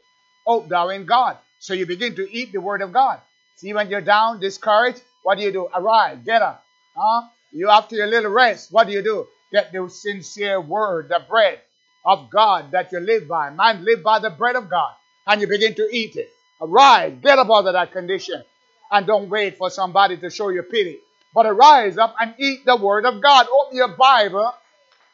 [0.46, 1.38] Hope thou in God.
[1.58, 3.20] So you begin to eat the word of God.
[3.56, 5.68] See when you're down, discouraged, what do you do?
[5.74, 6.64] Arise, get up.
[6.94, 7.22] Huh?
[7.54, 9.26] You after your little rest, what do you do?
[9.52, 11.60] Get the sincere word, the bread
[12.04, 13.50] of God that you live by.
[13.50, 14.92] Man, live by the bread of God.
[15.26, 16.30] And you begin to eat it.
[16.60, 18.42] Arise, get up out of that condition.
[18.90, 20.98] And don't wait for somebody to show you pity.
[21.32, 23.46] But arise up and eat the word of God.
[23.50, 24.52] Open your Bible.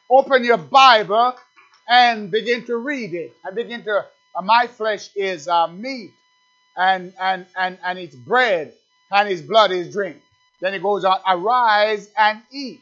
[0.09, 1.35] Open your Bible
[1.87, 3.33] and begin to read it.
[3.45, 6.11] I begin to, uh, my flesh is uh, meat
[6.75, 8.73] and, and, and, and it's bread
[9.11, 10.17] and his blood is drink.
[10.61, 12.81] Then he goes on, arise and eat,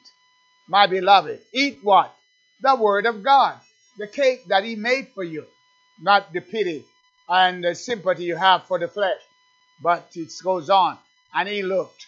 [0.67, 1.39] my beloved.
[1.53, 2.13] Eat what?
[2.61, 3.55] The word of God,
[3.97, 5.45] the cake that he made for you,
[6.01, 6.85] not the pity
[7.27, 9.21] and the sympathy you have for the flesh.
[9.81, 10.97] But it goes on,
[11.33, 12.05] and he looked,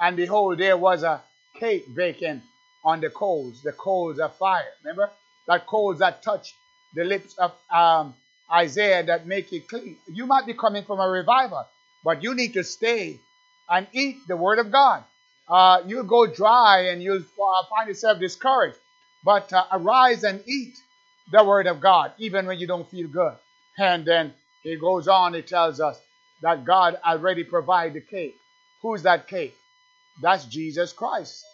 [0.00, 1.22] and behold, there was a
[1.58, 2.42] cake baking
[2.84, 4.66] on the coals, the coals of fire.
[4.82, 5.10] Remember?
[5.46, 6.54] that coals that touch
[6.94, 8.14] the lips of um,
[8.52, 9.96] Isaiah that make it clean.
[10.08, 11.66] You might be coming from a revival,
[12.04, 13.18] but you need to stay
[13.68, 15.04] and eat the word of God.
[15.52, 18.78] Uh, you'll go dry and you'll uh, find yourself discouraged.
[19.22, 20.74] But uh, arise and eat
[21.30, 23.34] the word of God, even when you don't feel good.
[23.78, 26.00] And then he goes on, he tells us
[26.40, 28.34] that God already provided the cake.
[28.80, 29.54] Who's that cake?
[30.22, 31.44] That's Jesus Christ,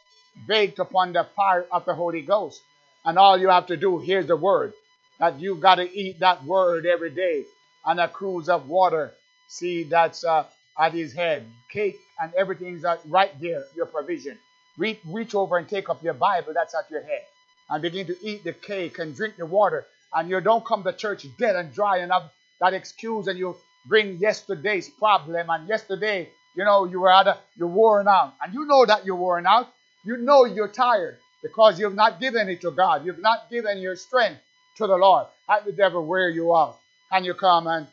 [0.46, 2.62] baked upon the fire of the Holy Ghost.
[3.04, 4.74] And all you have to do, here's the word,
[5.18, 7.44] that you've got to eat that word every day.
[7.84, 9.12] And a cruse of water,
[9.48, 10.44] see, that's uh,
[10.78, 11.44] at his head.
[11.72, 14.38] Cake and everything's right there, your provision.
[14.76, 17.22] Reach, reach over and take up your Bible, that's at your head.
[17.70, 19.86] And begin to eat the cake and drink the water.
[20.14, 23.56] And you don't come to church dead and dry and have that excuse and you
[23.86, 25.50] bring yesterday's problem.
[25.50, 28.34] And yesterday, you know, you were at a, you're worn out.
[28.42, 29.68] And you know that you're worn out.
[30.04, 33.04] You know you're tired because you've not given it to God.
[33.04, 34.40] You've not given your strength
[34.76, 35.26] to the Lord.
[35.48, 36.78] Let the devil wear you out.
[37.10, 37.86] And you come and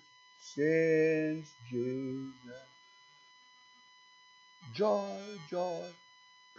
[0.54, 2.45] since Jesus.
[4.76, 5.18] Joy,
[5.50, 5.86] joy,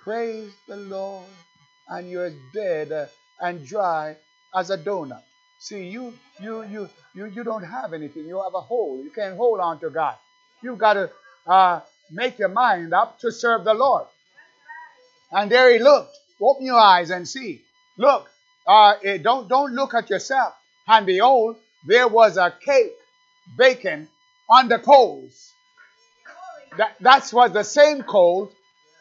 [0.02, 1.26] praise the Lord.
[1.88, 4.16] And you're dead and dry
[4.54, 5.22] as a donut.
[5.58, 8.24] See, you you you you you don't have anything.
[8.26, 9.02] You have a hole.
[9.04, 10.14] You can't hold on to God.
[10.62, 11.10] You've got to
[11.46, 14.06] uh, make your mind up to serve the Lord.
[15.30, 16.16] And there he looked.
[16.40, 17.62] Open your eyes and see.
[17.98, 18.30] Look,
[18.66, 20.54] uh, eh, don't don't look at yourself.
[20.88, 22.96] And behold, there was a cake
[23.58, 24.08] baking
[24.48, 25.52] on the coals.
[26.76, 28.52] That that was the same coals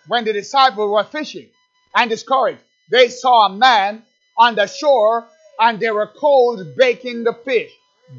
[0.07, 1.49] when the disciples were fishing
[1.95, 2.61] and discouraged.
[2.89, 4.03] They saw a man
[4.37, 5.27] on the shore
[5.59, 7.71] and there were coals baking the fish.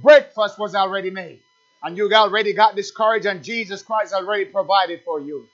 [0.03, 1.40] Breakfast was already made.
[1.83, 5.47] And you already got discouraged, and Jesus Christ already provided for you.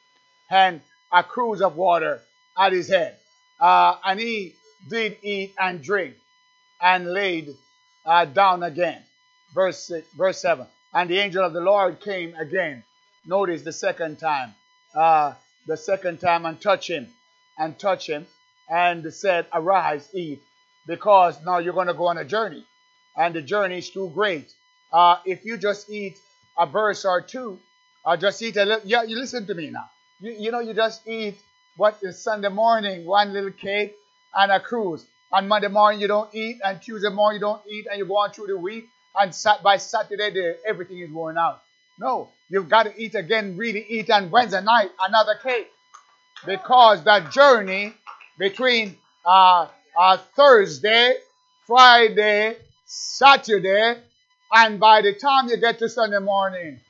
[0.49, 0.81] And
[1.13, 2.23] a cruse of water
[2.59, 3.17] at his head.
[3.61, 4.55] Uh, and he
[4.89, 6.15] did eat and drink
[6.81, 7.51] and laid
[8.07, 9.03] uh, down again.
[9.55, 10.67] Verse, verse 7.
[10.95, 12.83] And the angel of the Lord came again.
[13.27, 14.55] Notice the second time.
[14.95, 15.35] Uh,
[15.67, 17.09] the second time and touch him
[17.59, 18.27] and touch him
[18.69, 20.43] and said, Arise, eat,
[20.87, 22.65] because now you're going to go on a journey.
[23.17, 24.53] And the journey is too great.
[24.93, 26.19] Uh, if you just eat
[26.59, 27.59] a verse or two,
[28.05, 29.89] or just eat a little, yeah, you listen to me now.
[30.21, 31.37] You, you know, you just eat
[31.77, 33.95] what is Sunday morning, one little cake
[34.35, 35.07] and a cruse.
[35.31, 38.17] On Monday morning you don't eat, and Tuesday morning you don't eat, and you go
[38.19, 41.63] on through the week, and sat by Saturday day, everything is worn out.
[41.99, 45.71] No, you've got to eat again, really eat on Wednesday night another cake.
[46.45, 47.95] Because that journey
[48.39, 51.15] between uh, uh, Thursday,
[51.67, 53.99] Friday, Saturday,
[54.53, 56.81] and by the time you get to Sunday morning,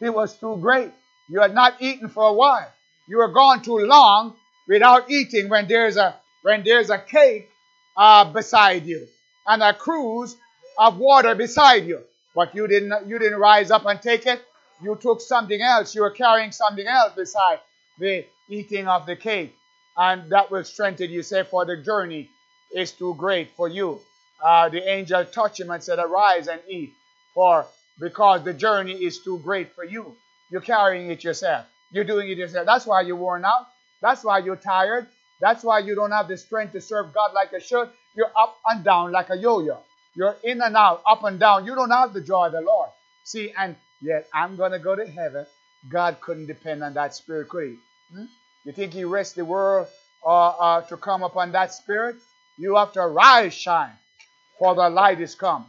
[0.00, 0.90] it was too great.
[1.28, 2.70] You had not eaten for a while.
[3.08, 4.34] You were gone too long
[4.68, 7.48] without eating when there's a when there's a cake
[7.96, 9.06] uh, beside you
[9.46, 10.36] and a cruse
[10.78, 12.00] of water beside you.
[12.34, 14.40] But you didn't you didn't rise up and take it.
[14.82, 15.94] You took something else.
[15.94, 17.60] You were carrying something else beside
[17.98, 19.56] the eating of the cake.
[19.96, 21.22] And that will strengthen you.
[21.22, 22.30] Say, for the journey
[22.74, 24.00] is too great for you.
[24.42, 26.92] Uh, the angel touched him and said, Arise and eat,
[27.34, 27.66] for
[28.00, 30.16] because the journey is too great for you.
[30.50, 31.66] You're carrying it yourself.
[31.92, 32.64] You're doing it yourself.
[32.64, 33.66] That's why you're worn out.
[34.00, 35.06] That's why you're tired.
[35.40, 37.90] That's why you don't have the strength to serve God like you should.
[38.16, 39.78] You're up and down like a yo-yo.
[40.14, 41.66] You're in and out, up and down.
[41.66, 42.90] You don't have the joy of the Lord.
[43.24, 45.46] See, and yet I'm going to go to heaven.
[45.88, 47.76] God couldn't depend on that spirit, could he?
[48.14, 48.24] Hmm?
[48.64, 49.86] You think he rests the world
[50.24, 52.16] uh, uh, to come upon that spirit?
[52.58, 53.92] You have to rise, shine,
[54.58, 55.66] for the light is come.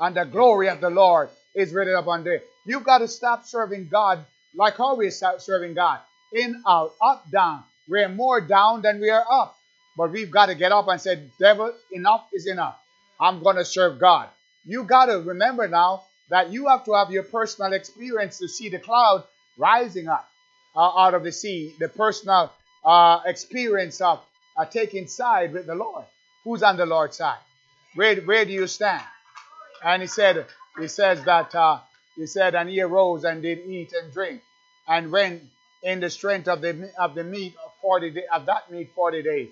[0.00, 2.38] And the glory of the Lord is written upon thee.
[2.64, 4.76] You've got to stop serving God like
[5.10, 6.00] start serving God.
[6.32, 7.62] In, out, up, down.
[7.88, 9.56] We're more down than we are up.
[9.96, 12.76] But we've got to get up and say, devil, enough is enough.
[13.20, 14.28] I'm going to serve God.
[14.64, 18.68] You got to remember now that you have to have your personal experience to see
[18.68, 19.24] the cloud
[19.56, 20.28] rising up
[20.76, 22.52] uh, out of the sea, the personal
[22.84, 24.20] uh, experience of
[24.56, 26.04] uh, taking side with the Lord.
[26.44, 27.38] Who's on the Lord's side?
[27.94, 29.02] Where, where do you stand?
[29.84, 30.46] And he said,
[30.78, 31.80] he says that, uh,
[32.16, 34.42] he said, and he arose and did eat and drink
[34.86, 35.42] and went
[35.82, 39.22] in the strength of the of the meat of 40 day, of that meat 40
[39.22, 39.48] days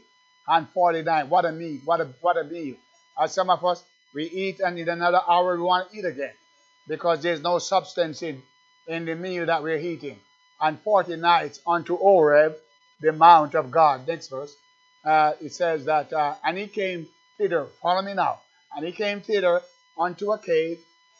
[0.48, 1.28] and 49.
[1.28, 2.74] What a meat, what a what a meal.
[3.20, 3.84] As some of us
[4.14, 6.32] we eat and in another hour we want to eat again
[6.88, 8.42] because there's no substance in,
[8.86, 10.18] in the meal that we're eating.
[10.60, 12.56] And 40 nights unto Horeb,
[13.00, 14.06] the mount of God.
[14.06, 14.54] Next verse.
[15.04, 17.06] Uh, it says that, uh, and he came
[17.38, 18.40] thither, follow me now,
[18.74, 19.60] and he came thither
[19.98, 20.78] unto a cave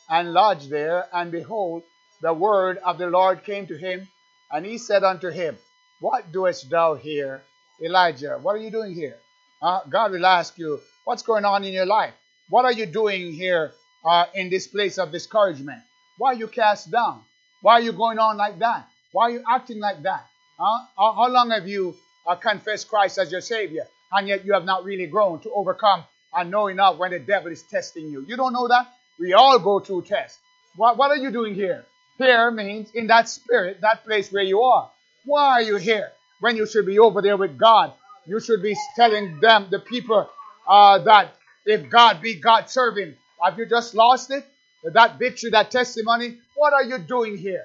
[0.09, 1.83] and lodged there, and behold,
[2.21, 4.09] the word of the Lord came to him,
[4.51, 5.57] and he said unto him,
[6.01, 7.43] What doest thou here,
[7.81, 8.39] Elijah?
[8.41, 9.17] What are you doing here?
[9.61, 12.15] Uh, God will ask you, What's going on in your life?
[12.49, 13.73] What are you doing here
[14.07, 15.83] uh, in this place of discouragement?
[16.19, 17.23] Why are you cast down?
[17.63, 18.87] Why are you going on like that?
[19.13, 20.27] Why are you acting like that?
[20.59, 20.87] Huh?
[20.97, 24.85] How long have you uh, confessed Christ as your Savior, and yet you have not
[24.85, 28.25] really grown to overcome and know enough when the devil is testing you?
[28.29, 28.87] You don't know that?
[29.19, 30.39] We all go through tests.
[30.77, 31.85] What, what are you doing here?
[32.19, 34.91] Here means in that spirit, that place where you are.
[35.25, 37.93] Why are you here when you should be over there with God?
[38.27, 40.29] You should be telling them, the people,
[40.67, 43.17] uh, that if God be God, serve Him.
[43.43, 44.45] Have you just lost it?
[44.85, 46.39] That victory, that testimony?
[46.55, 47.65] What are you doing here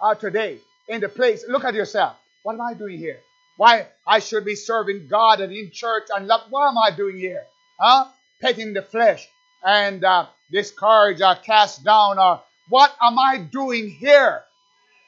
[0.00, 1.44] uh, today in the place?
[1.48, 2.16] Look at yourself.
[2.42, 3.18] What am I doing here?
[3.56, 6.42] Why I should be serving God and in church and love.
[6.50, 7.44] What am I doing here?
[7.78, 8.06] Huh?
[8.40, 9.28] Petting the flesh
[9.64, 14.42] and uh, discouraged or cast down or what am I doing here?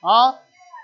[0.02, 0.34] Huh?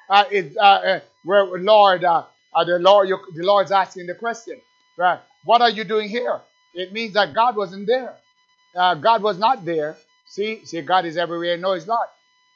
[0.08, 4.14] Uh, it, uh, uh, where Lord, uh, uh, the Lord, you, the Lord's asking the
[4.14, 4.60] question.
[4.96, 5.20] Right?
[5.44, 6.40] What are you doing here?
[6.74, 8.14] It means that God wasn't there.
[8.74, 9.96] Uh, God was not there.
[10.26, 11.56] See, see, God is everywhere.
[11.56, 12.08] No, He's not.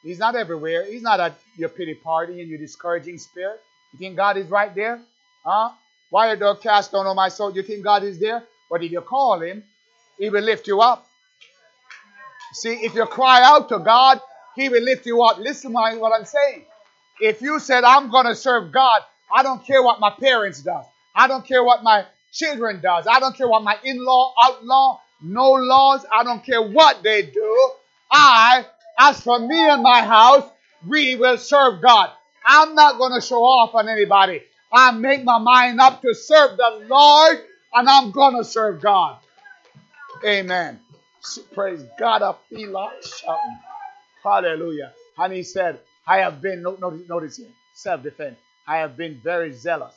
[0.02, 0.84] He's not everywhere.
[0.84, 3.60] He's not at your pity party and your discouraging spirit.
[3.92, 5.00] You think God is right there?
[5.44, 5.70] Huh?
[6.10, 7.52] Why are thou cast down on my soul?
[7.54, 8.42] You think God is there?
[8.70, 9.64] But if you call Him,
[10.18, 11.06] He will lift you up.
[12.52, 14.20] See, if you cry out to God,
[14.54, 15.38] He will lift you up.
[15.38, 16.64] Listen to what I'm saying.
[17.20, 19.02] If you said, I'm going to serve God,
[19.34, 20.84] I don't care what my parents does.
[21.14, 23.06] I don't care what my children does.
[23.06, 26.04] I don't care what my in-law, outlaw, no laws.
[26.12, 27.70] I don't care what they do.
[28.10, 28.66] I,
[28.98, 30.48] as for me and my house,
[30.86, 32.10] we will serve God.
[32.44, 34.42] I'm not going to show off on anybody.
[34.72, 37.38] I make my mind up to serve the Lord
[37.74, 39.18] and I'm going to serve God.
[40.24, 40.80] Amen.
[41.54, 42.22] Praise God.
[42.22, 43.58] I feel like shouting.
[44.22, 44.92] Hallelujah.
[45.18, 48.36] And he said, I have been, notice, notice here, self defense.
[48.66, 49.94] I have been very zealous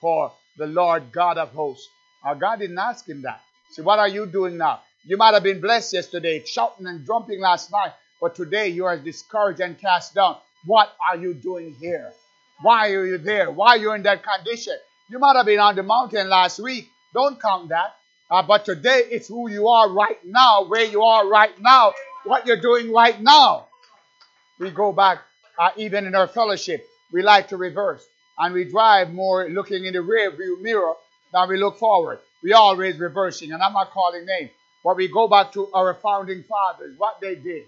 [0.00, 1.88] for the Lord God of hosts.
[2.24, 3.40] Our God didn't ask him that.
[3.72, 4.80] See, what are you doing now?
[5.04, 8.98] You might have been blessed yesterday, shouting and jumping last night, but today you are
[8.98, 10.36] discouraged and cast down.
[10.66, 12.12] What are you doing here?
[12.60, 13.50] Why are you there?
[13.50, 14.76] Why are you in that condition?
[15.08, 16.90] You might have been on the mountain last week.
[17.14, 17.96] Don't count that.
[18.30, 22.46] Uh, but today it's who you are right now, where you are right now, what
[22.46, 23.68] you're doing right now.
[24.60, 25.22] We go back,
[25.58, 28.06] uh, even in our fellowship, we like to reverse.
[28.38, 30.92] And we drive more looking in the rear view mirror
[31.32, 32.20] than we look forward.
[32.42, 33.52] We always reversing.
[33.52, 34.50] And I'm not calling names,
[34.84, 37.64] but we go back to our founding fathers, what they did.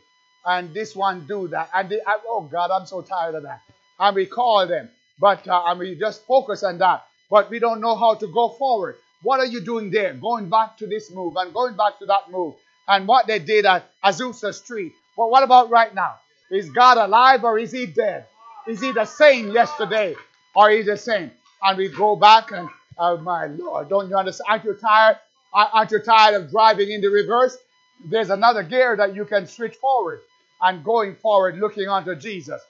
[0.47, 1.71] And this one do that.
[1.75, 3.61] And they, oh God, I'm so tired of that.
[3.99, 4.91] And we call them.
[5.21, 7.05] But uh, and we just focus on that.
[7.31, 8.97] But we don't know how to go forward.
[9.23, 10.13] What are you doing there?
[10.15, 12.55] Going back to this move and going back to that move.
[12.89, 14.93] And what they did at Azusa Street.
[15.17, 16.17] But what about right now?
[16.51, 18.27] Is God alive or is he dead?
[18.67, 20.15] Is he the same yesterday
[20.55, 21.31] or is he the same?
[21.63, 24.47] And we go back and, oh my Lord, don't you understand?
[24.51, 25.19] Aren't you tired?
[25.53, 27.57] Aren't you tired of driving in the reverse?
[28.05, 30.21] There's another gear that you can switch forward
[30.63, 32.63] and going forward looking unto Jesus,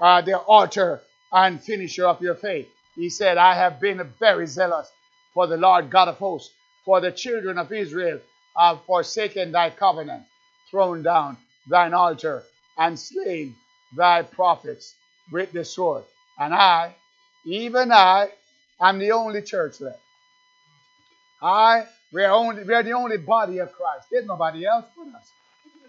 [0.00, 1.00] uh, the author
[1.32, 2.68] and finisher of your faith.
[2.94, 4.90] He said, I have been very zealous
[5.34, 6.52] for the Lord God of hosts,
[6.84, 8.20] for the children of Israel
[8.56, 10.24] have forsaken thy covenant,
[10.70, 11.36] thrown down
[11.68, 12.42] thine altar,
[12.78, 13.54] and slain
[13.96, 14.94] thy prophets
[15.32, 16.04] with the sword.
[16.38, 16.94] And I,
[17.44, 18.30] even I,
[18.80, 20.00] am the only church left.
[21.42, 24.06] I, we are, only, we are the only body of Christ.
[24.10, 25.30] There's nobody else but us.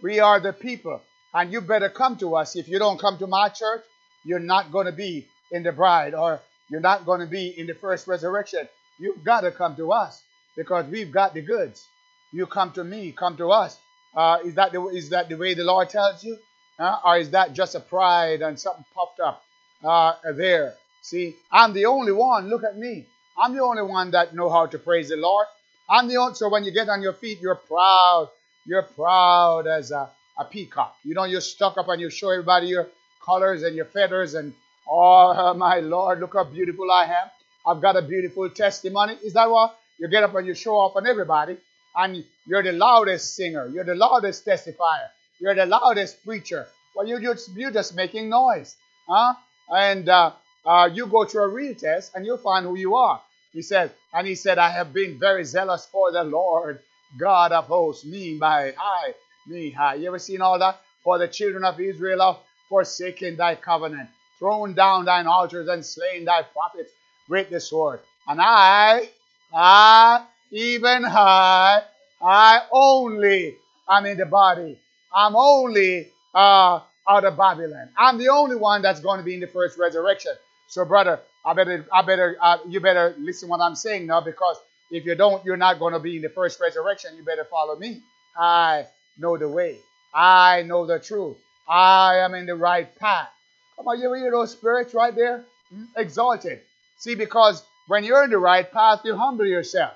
[0.02, 1.02] We are the people.
[1.34, 2.56] And you better come to us.
[2.56, 3.82] If you don't come to my church,
[4.24, 7.68] you're not going to be in the bride or you're not going to be in
[7.68, 8.68] the first resurrection.
[9.00, 10.22] You've got to come to us
[10.56, 11.86] because we've got the goods.
[12.32, 13.78] You come to me, come to us.
[14.16, 16.38] Uh, is that the is that the way the Lord tells you,
[16.80, 19.44] uh, or is that just a pride and something puffed up
[19.84, 20.74] uh, there?
[21.08, 22.50] See, I'm the only one.
[22.50, 23.06] Look at me.
[23.38, 25.48] I'm the only one that know how to praise the Lord.
[25.90, 26.36] I'm the only.
[26.36, 28.30] So when you get on your feet, you're proud.
[28.66, 30.98] You're proud as a, a peacock.
[31.06, 32.90] You know, you're stuck up and you show everybody your
[33.24, 34.54] colors and your feathers and
[34.90, 37.30] oh my Lord, look how beautiful I am.
[37.66, 39.14] I've got a beautiful testimony.
[39.24, 39.80] Is that what?
[40.00, 41.56] You get up and you show off on everybody,
[41.96, 45.08] and you're the loudest singer, you're the loudest testifier,
[45.40, 46.68] you're the loudest preacher.
[46.96, 48.76] Well, you're just, you're just making noise.
[49.08, 49.36] Huh?
[49.70, 50.32] And uh,
[50.68, 53.22] uh, you go through a real test and you'll find who you are.
[53.54, 56.82] He said, and he said, I have been very zealous for the Lord
[57.18, 59.14] God of hosts, me by high,
[59.48, 59.96] me high.
[59.96, 60.82] You ever seen all that?
[61.04, 66.26] For the children of Israel have forsaken thy covenant, thrown down thine altars and slain
[66.26, 66.92] thy prophets
[67.30, 68.02] with the sword.
[68.28, 69.10] And I,
[69.54, 71.84] I, even I,
[72.22, 73.56] I only
[73.90, 74.78] am in the body.
[75.16, 77.90] I'm only uh, out of Babylon.
[77.98, 80.34] I'm the only one that's going to be in the first resurrection.
[80.68, 84.58] So, brother, I better, I better, uh, you better listen what I'm saying now because
[84.92, 87.16] if you don't, you're not going to be in the first resurrection.
[87.16, 88.02] You better follow me.
[88.38, 88.86] I
[89.18, 89.78] know the way.
[90.14, 91.38] I know the truth.
[91.68, 93.30] I am in the right path.
[93.78, 95.46] Come on, you hear those spirits right there?
[95.74, 95.86] Hmm?
[95.96, 96.62] Exalted.
[96.98, 99.94] See, because when you're in the right path, you humble yourself.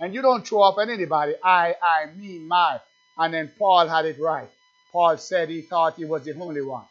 [0.00, 1.34] And you don't throw off on anybody.
[1.42, 2.80] I, I, me, my.
[3.18, 4.48] And then Paul had it right.
[4.92, 6.84] Paul said he thought he was the only one.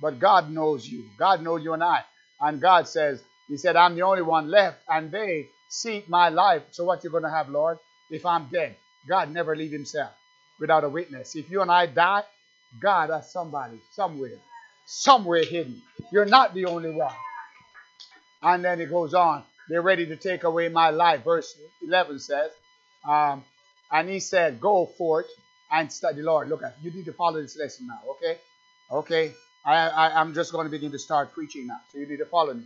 [0.00, 1.04] But God knows you.
[1.18, 2.04] God knows you and I.
[2.40, 6.62] And God says, He said, I'm the only one left, and they seek my life.
[6.70, 7.78] So what you going to have, Lord?
[8.10, 8.76] If I'm dead,
[9.08, 10.10] God never leave himself
[10.58, 11.36] without a witness.
[11.36, 12.22] If you and I die,
[12.80, 14.38] God has somebody somewhere,
[14.86, 15.82] somewhere hidden.
[16.12, 17.14] You're not the only one.
[18.42, 19.42] And then it goes on.
[19.68, 21.24] They're ready to take away my life.
[21.24, 22.50] Verse 11 says,
[23.08, 23.44] um,
[23.92, 25.26] and he said, Go forth
[25.70, 26.48] and study Lord.
[26.48, 28.38] Look at you need to follow this lesson now, okay?
[28.90, 29.32] Okay.
[29.64, 31.80] I, I, I'm just going to begin to start preaching now.
[31.92, 32.64] So you need to follow me.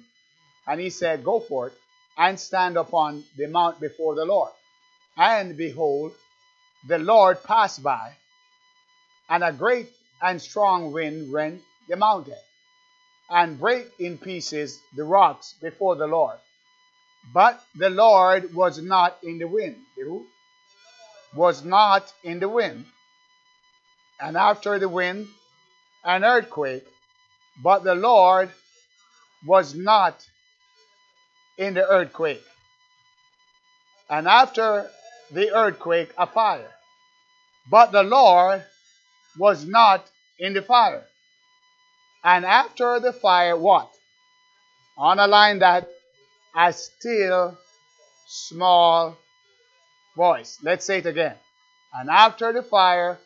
[0.67, 1.77] And he said, Go forth
[2.17, 4.51] and stand upon the mount before the Lord.
[5.17, 6.13] And behold,
[6.87, 8.13] the Lord passed by,
[9.29, 9.89] and a great
[10.23, 12.37] and strong wind rent the mountain
[13.31, 16.37] and break in pieces the rocks before the Lord.
[17.33, 19.77] But the Lord was not in the wind.
[21.35, 22.85] Was not in the wind.
[24.21, 25.27] And after the wind,
[26.05, 26.87] an earthquake.
[27.63, 28.51] But the Lord
[29.47, 30.27] was not
[31.57, 32.43] in the earthquake.
[34.11, 34.91] And after
[35.31, 36.71] the earthquake, a fire.
[37.71, 38.65] But the Lord
[39.39, 40.05] was not
[40.39, 41.05] in the fire.
[42.23, 43.91] And after the fire, what?
[44.97, 45.89] On a line that
[46.57, 47.57] a still
[48.27, 49.17] small
[50.17, 50.59] voice.
[50.63, 51.37] Let's say it again.
[51.93, 53.19] And after the fire,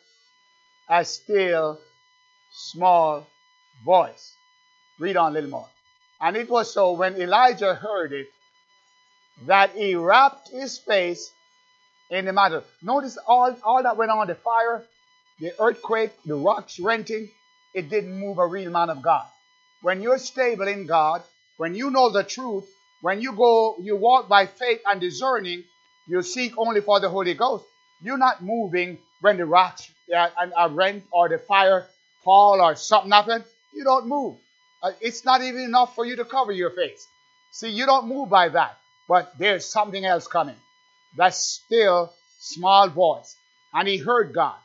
[0.89, 1.79] a still
[2.59, 3.25] small
[3.85, 4.33] voice.
[4.99, 5.67] Read on a little more.
[6.21, 8.27] And it was so when Elijah heard it
[9.45, 11.31] that he wrapped his face
[12.09, 12.63] in the matter.
[12.81, 14.83] Notice all, all that went on the fire,
[15.39, 17.29] the earthquake, the rocks renting,
[17.73, 19.25] it didn't move a real man of God.
[19.81, 21.23] When you're stable in God,
[21.57, 22.67] when you know the truth,
[23.01, 25.63] when you go, you walk by faith and discerning,
[26.07, 27.63] you seek only for the Holy Ghost.
[28.01, 31.85] You're not moving when the rocks uh, are rent or the fire
[32.23, 33.43] fall or something happen.
[33.73, 34.35] You don't move.
[34.81, 37.07] Uh, it's not even enough for you to cover your face.
[37.51, 38.77] See, you don't move by that.
[39.07, 40.55] But there's something else coming.
[41.17, 43.35] That still small voice.
[43.73, 44.55] And he heard God.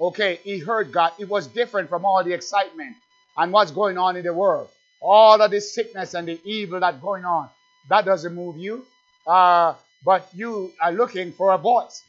[0.00, 1.12] Okay, he heard God.
[1.18, 2.96] It was different from all the excitement
[3.36, 4.68] and what's going on in the world.
[5.00, 7.48] All of the sickness and the evil that's going on.
[7.88, 8.84] That doesn't move you.
[9.26, 9.74] Uh,
[10.04, 12.02] but you are looking for a voice.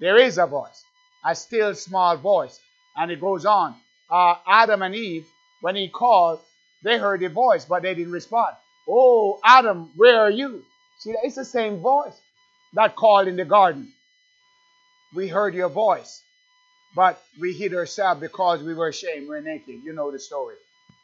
[0.00, 0.84] There is a voice.
[1.24, 2.58] A still small voice.
[2.96, 3.74] And it goes on.
[4.10, 5.26] Uh, Adam and Eve,
[5.60, 6.40] when he called,
[6.82, 8.56] they heard the voice, but they didn't respond.
[8.88, 10.64] Oh, Adam, where are you?
[10.98, 12.18] See, it's the same voice
[12.74, 13.92] that called in the garden.
[15.14, 16.22] We heard your voice,
[16.94, 19.28] but we hid ourselves because we were ashamed.
[19.28, 19.82] We're naked.
[19.84, 20.56] You know the story.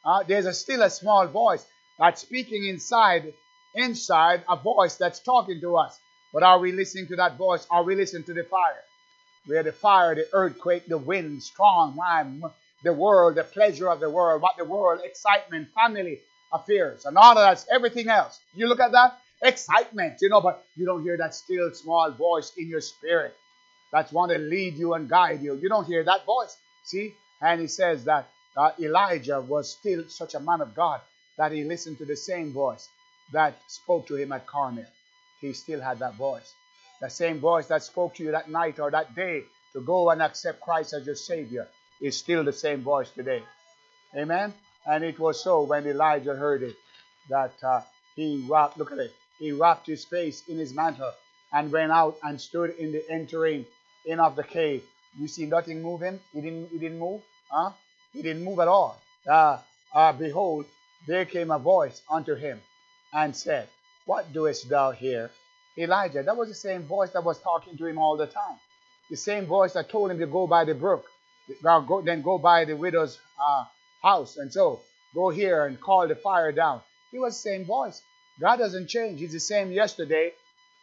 [0.05, 1.65] Uh, there's a, still a small voice
[1.99, 3.33] that's speaking inside,
[3.75, 5.99] inside a voice that's talking to us.
[6.33, 7.67] But are we listening to that voice?
[7.71, 8.83] Are we listening to the fire?
[9.47, 11.97] Where the fire, the earthquake, the wind, strong
[12.83, 16.21] the world, the pleasure of the world, what the world, excitement, family
[16.53, 18.41] affairs, and all of that's everything else.
[18.55, 22.53] You look at that, excitement, you know, but you don't hear that still small voice
[22.57, 23.35] in your spirit
[23.93, 25.59] that's want to lead you and guide you.
[25.61, 26.57] You don't hear that voice.
[26.85, 27.15] See?
[27.41, 31.01] And he says that uh, Elijah was still such a man of God
[31.39, 32.89] that he listened to the same voice
[33.33, 34.87] that spoke to him at Carmel.
[35.41, 36.53] He still had that voice.
[37.01, 39.43] The same voice that spoke to you that night or that day
[39.75, 41.69] to go and accept Christ as your Savior
[42.01, 43.43] is still the same voice today.
[44.15, 44.53] Amen.
[44.87, 46.77] And it was so when Elijah heard it
[47.29, 47.81] that uh,
[48.15, 51.13] he wrapped, look at it, he wrapped his face in his mantle
[51.53, 53.67] and went out and stood in the entering
[54.07, 54.83] in of the cave.
[55.19, 56.21] You see nothing moving?
[56.33, 57.23] He didn't, he didn't move?
[57.51, 57.71] Huh?
[58.13, 59.01] He didn't move at all.
[59.29, 59.59] Uh,
[59.95, 60.67] uh, behold,
[61.07, 62.61] there came a voice unto him
[63.13, 63.69] and said,
[64.05, 65.31] What doest thou here?
[65.79, 68.59] Elijah, that was the same voice that was talking to him all the time.
[69.11, 71.07] The same voice that told him to go by the brook
[71.63, 73.65] go, then go by the widow's uh,
[74.03, 74.37] house.
[74.37, 74.81] And so
[75.15, 76.81] go here and call the fire down.
[77.11, 78.03] He was the same voice.
[78.41, 79.21] God doesn't change.
[79.21, 80.33] He's the same yesterday,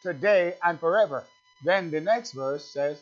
[0.01, 1.23] today, and forever.
[1.63, 3.01] Then the next verse says,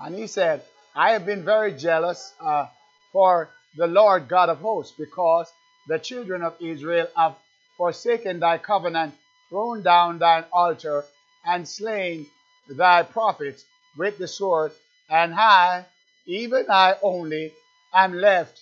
[0.00, 0.62] and he said,
[0.94, 2.66] I have been very jealous uh,
[3.12, 5.50] for the Lord God of hosts, because
[5.86, 7.36] the children of Israel have
[7.76, 9.14] forsaken thy covenant,
[9.48, 11.04] thrown down thine altar,
[11.44, 12.26] and slain
[12.68, 13.64] thy prophets
[13.96, 14.72] with the sword,
[15.08, 15.86] and I
[16.30, 17.52] even I only
[17.92, 18.60] am left,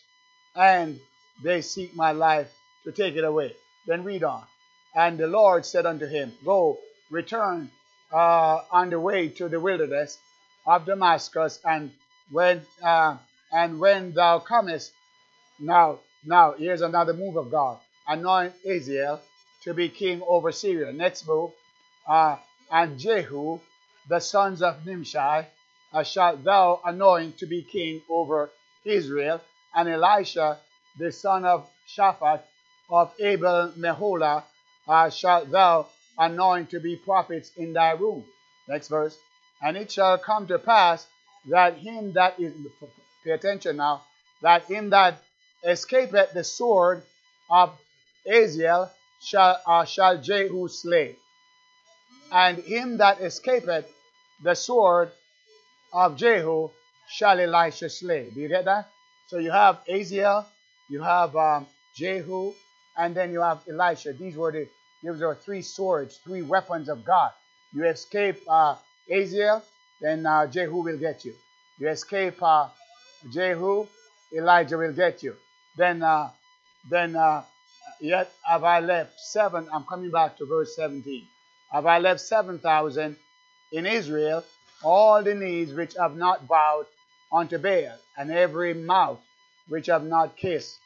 [0.56, 0.98] and
[1.42, 2.50] they seek my life
[2.84, 3.54] to take it away.
[3.86, 4.44] Then read on.
[4.94, 6.78] And the Lord said unto him, Go,
[7.10, 7.70] return
[8.12, 10.18] uh, on the way to the wilderness
[10.66, 11.92] of Damascus, and
[12.30, 13.16] when uh,
[13.52, 14.92] and when thou comest,
[15.58, 17.78] now now here's another move of God.
[18.06, 19.20] Anoint Hazael
[19.62, 20.92] to be king over Syria.
[20.92, 21.52] Next move,
[22.08, 22.36] uh,
[22.70, 23.60] and Jehu,
[24.08, 25.46] the sons of Nimshi,
[26.04, 28.50] shalt thou anoint to be king over
[28.84, 29.40] Israel,
[29.74, 30.58] and Elisha,
[30.98, 32.42] the son of Shaphat
[32.90, 34.44] of Abel Meholah,
[34.86, 35.86] uh, shalt thou
[36.18, 38.24] anoint to be prophets in thy room.
[38.68, 39.16] Next verse.
[39.62, 41.06] And it shall come to pass
[41.46, 42.54] that him that is,
[43.24, 44.02] pay attention now,
[44.42, 45.22] that him that
[45.64, 47.02] escapeth the sword
[47.50, 47.72] of
[48.26, 51.16] Hazael shall, uh, shall Jehu slay.
[52.30, 53.90] And him that escapeth
[54.42, 55.10] the sword
[55.92, 56.70] of Jehu
[57.08, 58.30] shall Elisha slay.
[58.34, 58.88] Do you get that?
[59.26, 60.46] So you have Hazael,
[60.88, 61.66] you have um,
[61.96, 62.52] Jehu,
[62.96, 64.12] and then you have Elisha.
[64.12, 64.68] These were the
[65.02, 67.30] these are three swords, three weapons of God.
[67.72, 68.76] You escape uh,
[69.08, 69.62] Hazael,
[70.00, 71.34] then uh, Jehu will get you.
[71.78, 72.68] You escape uh,
[73.32, 73.86] Jehu,
[74.36, 75.36] Elijah will get you.
[75.76, 76.30] Then, uh,
[76.90, 77.44] then uh,
[78.00, 79.68] yet have I left seven.
[79.72, 81.26] I'm coming back to verse 17.
[81.72, 83.16] Have I left seven thousand
[83.72, 84.42] in Israel
[84.82, 86.86] all the knees which have not bowed
[87.32, 89.20] unto Baal, and every mouth
[89.68, 90.78] which have not kissed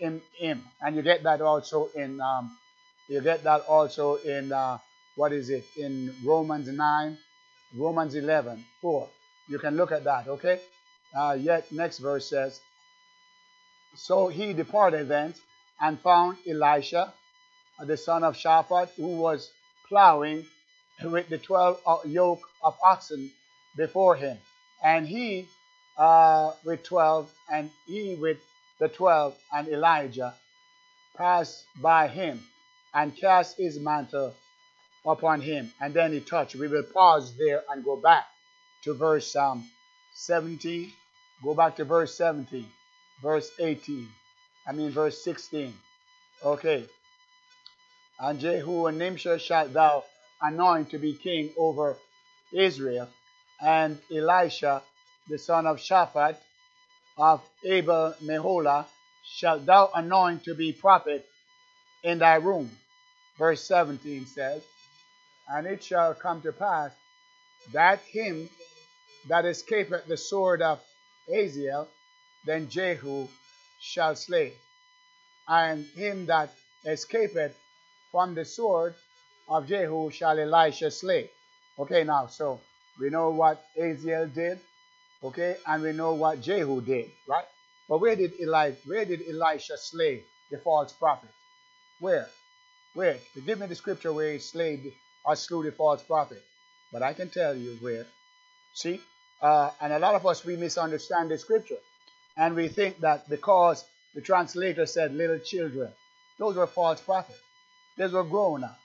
[0.00, 0.62] in him.
[0.80, 2.56] And you get that also in um,
[3.08, 4.78] you get that also in uh,
[5.16, 7.18] what is it in Romans 9,
[7.76, 9.08] Romans 11, 4.
[9.48, 10.60] You can look at that, okay?
[11.16, 12.60] Uh, yet next verse says,
[13.94, 15.40] So he departed thence
[15.80, 17.12] and found Elisha,
[17.80, 19.50] the son of Shaphat, who was
[19.88, 20.44] plowing
[21.02, 23.30] with the twelve yoke of oxen
[23.78, 24.36] before him,
[24.84, 25.48] and he
[25.96, 28.38] uh, with twelve, and he with
[28.78, 30.34] the twelve, and Elijah
[31.16, 32.42] passed by him
[32.94, 34.34] and cast his mantle
[35.06, 36.56] upon him, and then he touched.
[36.56, 38.26] We will pause there and go back
[38.84, 39.64] to verse um,
[40.14, 40.92] 17.
[41.42, 42.66] Go back to verse 17,
[43.22, 44.08] verse 18.
[44.66, 45.72] I mean verse 16.
[46.44, 46.84] Okay.
[48.20, 50.04] And Jehu and Nimshah shalt thou
[50.42, 51.96] anoint to be king over
[52.52, 53.08] Israel,
[53.60, 54.82] and Elisha,
[55.28, 56.36] the son of Shaphat,
[57.16, 58.86] of Abel Meholah,
[59.24, 61.26] shalt thou anoint to be prophet
[62.02, 62.70] in thy room.
[63.38, 64.62] Verse 17 says,
[65.48, 66.92] And it shall come to pass
[67.72, 68.48] that him
[69.28, 70.80] that escapeth the sword of
[71.28, 71.88] Hazael,
[72.46, 73.28] then Jehu
[73.80, 74.52] shall slay,
[75.48, 76.50] and him that
[76.86, 77.56] escapeth
[78.10, 78.94] from the sword
[79.48, 81.30] of Jehu shall Elisha slay.
[81.78, 82.60] Okay, now, so
[82.98, 84.58] we know what Hazael did,
[85.22, 87.44] okay, and we know what Jehu did, right?
[87.88, 91.30] But where did Eli, where did Elisha slay the false prophet?
[92.00, 92.28] Where?
[92.94, 93.16] Where?
[93.46, 94.92] Give me the scripture where he slayed
[95.24, 96.42] or slew the false prophet.
[96.92, 98.06] But I can tell you where.
[98.74, 99.00] See?
[99.40, 101.78] Uh, and a lot of us, we misunderstand the scripture.
[102.36, 103.84] And we think that because
[104.14, 105.92] the translator said little children,
[106.38, 107.40] those were false prophets.
[107.96, 108.78] Those were grown up.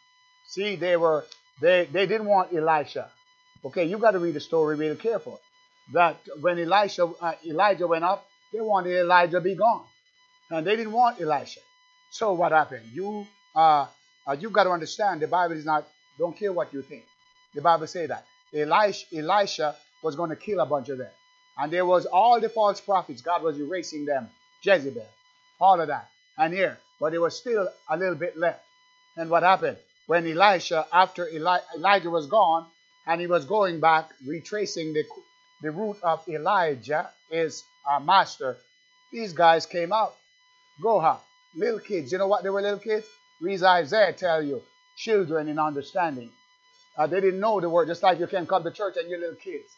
[0.47, 1.25] See, they were
[1.61, 3.09] they they didn't want Elisha.
[3.65, 5.39] Okay, you got to read the story really careful.
[5.93, 9.85] That when Elisha uh, Elijah went up, they wanted Elijah to be gone,
[10.49, 11.59] and they didn't want Elisha.
[12.11, 12.85] So what happened?
[12.93, 13.87] You uh,
[14.27, 15.87] uh you got to understand the Bible is not.
[16.17, 17.03] Don't care what you think.
[17.53, 21.11] The Bible say that Elisha, Elisha was going to kill a bunch of them,
[21.57, 23.21] and there was all the false prophets.
[23.21, 24.29] God was erasing them.
[24.61, 25.07] Jezebel,
[25.59, 26.07] all of that,
[26.37, 28.63] and here, but there was still a little bit left.
[29.17, 29.77] And what happened?
[30.07, 32.65] when Elisha, after Eli, Elijah was gone,
[33.07, 35.03] and he was going back, retracing the,
[35.61, 38.57] the route of Elijah, his uh, master,
[39.11, 40.15] these guys came out.
[40.81, 41.17] Goha,
[41.55, 42.11] little kids.
[42.11, 43.05] You know what they were little kids?
[43.41, 44.61] Read Isaiah tell you,
[44.97, 46.29] children in understanding.
[46.97, 49.19] Uh, they didn't know the word, just like you can come to church and you're
[49.19, 49.69] little kids.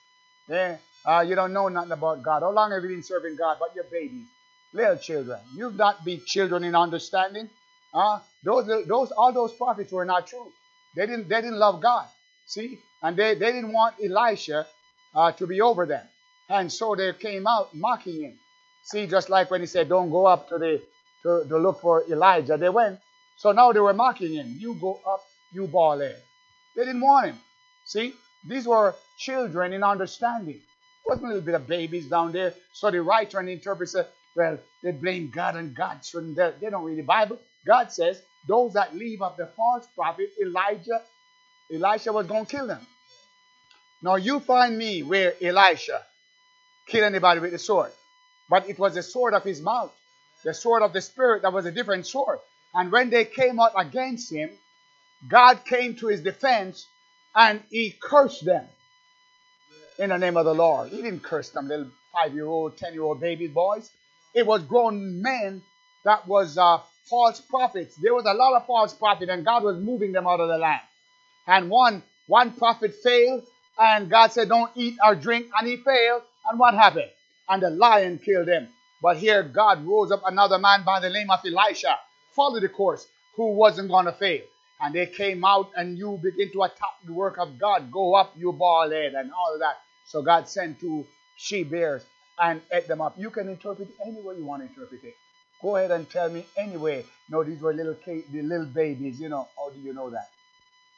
[0.47, 2.41] Yeah, uh, you don't know nothing about God.
[2.43, 3.57] How long have you been serving God?
[3.59, 4.27] But you're babies,
[4.73, 5.39] little children.
[5.55, 7.49] You've not been children in understanding.
[7.93, 10.51] Uh, those, those, all those prophets were not true.
[10.95, 12.07] They didn't, they didn't love God.
[12.45, 12.79] See?
[13.05, 14.65] And they, they didn't want Elisha
[15.13, 16.05] uh, to be over them.
[16.49, 18.39] And so they came out mocking him.
[18.83, 20.81] See, just like when he said, don't go up to the,
[21.23, 22.57] to, to look for Elijah.
[22.57, 22.99] They went.
[23.37, 24.57] So now they were mocking him.
[24.59, 25.21] You go up,
[25.53, 26.17] you ball head.
[26.75, 27.39] They didn't want him.
[27.85, 28.13] See?
[28.47, 30.55] These were children in understanding.
[30.55, 32.53] It Wasn't a little bit of babies down there.
[32.73, 36.37] So the writer and the interpreter said, well, they blame God and God shouldn't.
[36.37, 37.39] They don't read the Bible.
[37.67, 41.01] God says those that leave of the false prophet Elijah,
[41.73, 42.85] Elisha was going to kill them.
[44.01, 46.01] Now you find me where Elisha
[46.87, 47.91] killed anybody with the sword.
[48.49, 49.91] But it was the sword of his mouth,
[50.43, 52.39] the sword of the spirit that was a different sword.
[52.73, 54.51] And when they came out against him,
[55.27, 56.85] God came to his defense
[57.33, 58.65] and he cursed them
[59.97, 60.89] in the name of the Lord.
[60.89, 63.89] He didn't curse them little five-year-old, ten-year-old baby boys.
[64.33, 65.63] It was grown men
[66.03, 66.79] that was uh,
[67.09, 67.95] false prophets.
[67.95, 70.57] There was a lot of false prophets, and God was moving them out of the
[70.57, 70.81] land.
[71.47, 73.43] And one one prophet failed,
[73.79, 76.23] and God said, "Don't eat or drink," and he failed.
[76.49, 77.09] And what happened?
[77.49, 78.69] And the lion killed him.
[79.01, 81.99] But here God rose up another man by the name of Elisha,
[82.35, 84.41] followed the course, who wasn't going to fail.
[84.81, 87.91] And they came out, and you begin to attack the work of God.
[87.91, 89.77] Go up, you bald head, and all of that.
[90.05, 91.05] So God sent two
[91.37, 92.03] she bears
[92.41, 93.15] and ate them up.
[93.17, 95.15] You can interpret it any way you want to interpret it.
[95.61, 97.05] Go ahead and tell me anyway.
[97.29, 99.19] No, these were little the little babies.
[99.19, 100.29] You know, how do you know that?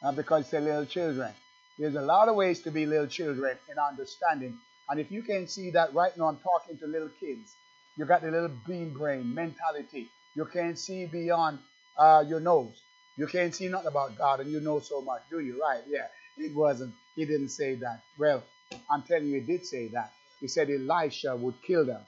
[0.03, 1.31] Uh, because they're little children.
[1.77, 4.57] There's a lot of ways to be little children in understanding.
[4.89, 7.55] And if you can see that right now, I'm talking to little kids.
[7.97, 10.09] You got the little bean brain mentality.
[10.35, 11.59] You can't see beyond
[11.97, 12.81] uh, your nose.
[13.17, 15.59] You can't see nothing about God, and you know so much, do you?
[15.61, 15.81] Right?
[15.87, 16.07] Yeah.
[16.37, 16.93] It wasn't.
[17.15, 18.01] He didn't say that.
[18.19, 18.43] Well,
[18.91, 20.11] I'm telling you, he did say that.
[20.39, 22.01] He said Elisha would kill them.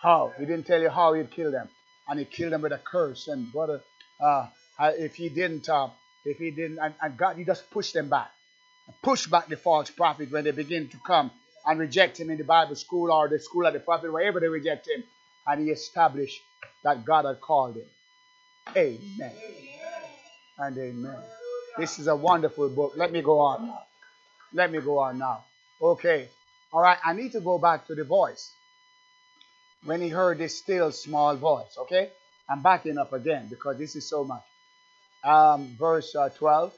[0.00, 0.32] How?
[0.38, 1.68] He didn't tell you how he'd kill them.
[2.08, 3.28] And he killed them with a curse.
[3.28, 3.82] And brother,
[4.20, 4.48] uh,
[4.80, 5.88] if he didn't, uh,
[6.24, 8.30] if he didn't, and, and God, he just pushed them back.
[9.02, 11.30] Push back the false prophet when they begin to come
[11.66, 14.48] and reject him in the Bible school or the school of the prophet, wherever they
[14.48, 15.02] reject him.
[15.46, 16.40] And he established
[16.84, 17.86] that God had called him.
[18.76, 19.32] Amen.
[20.58, 21.16] And amen.
[21.78, 22.92] This is a wonderful book.
[22.96, 23.82] Let me go on now.
[24.52, 25.44] Let me go on now.
[25.80, 26.28] Okay.
[26.72, 26.98] All right.
[27.04, 28.52] I need to go back to the voice.
[29.84, 31.76] When he heard this still small voice.
[31.78, 32.10] Okay.
[32.48, 34.42] I'm backing up again because this is so much.
[35.24, 36.72] Um, verse uh, 12.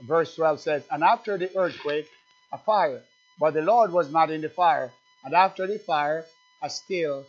[0.00, 2.08] Verse 12 says, And after the earthquake,
[2.52, 3.02] a fire.
[3.38, 4.92] But the Lord was not in the fire.
[5.24, 6.24] And after the fire,
[6.62, 7.24] a still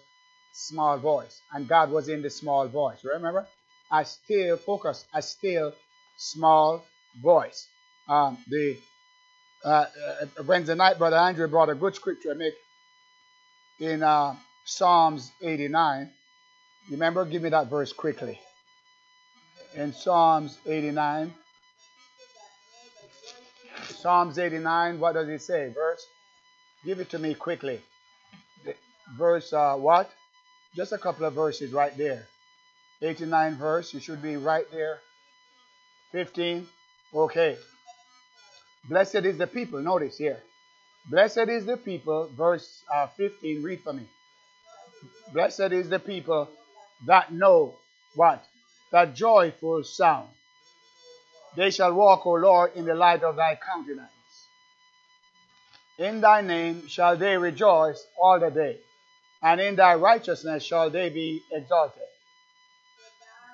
[0.54, 1.42] small voice.
[1.54, 3.04] And God was in the small voice.
[3.04, 3.48] Remember?
[3.92, 5.74] A still, focus, a still
[6.18, 6.84] small
[7.22, 7.68] voice.
[8.10, 8.78] Um, the
[9.64, 9.86] uh,
[10.40, 12.54] uh, Wednesday night, Brother Andrew brought a good scripture make
[13.80, 16.10] in uh, Psalms 89.
[16.92, 18.40] Remember, give me that verse quickly.
[19.76, 21.34] In Psalms 89.
[24.06, 25.72] Psalms 89, what does it say?
[25.74, 26.06] Verse?
[26.86, 27.82] Give it to me quickly.
[29.18, 30.12] Verse uh, what?
[30.76, 32.28] Just a couple of verses right there.
[33.02, 35.00] 89 verse, you should be right there.
[36.12, 36.68] 15.
[37.16, 37.58] Okay.
[38.88, 39.82] Blessed is the people.
[39.82, 40.38] Notice here.
[41.10, 42.30] Blessed is the people.
[42.38, 43.64] Verse uh, 15.
[43.64, 44.08] Read for me.
[45.34, 46.48] Blessed is the people
[47.08, 47.74] that know
[48.14, 48.46] what?
[48.92, 50.30] The joyful sound.
[51.56, 54.10] They shall walk, O Lord, in the light of thy countenance.
[55.98, 58.78] In thy name shall they rejoice all the day,
[59.42, 62.04] and in thy righteousness shall they be exalted.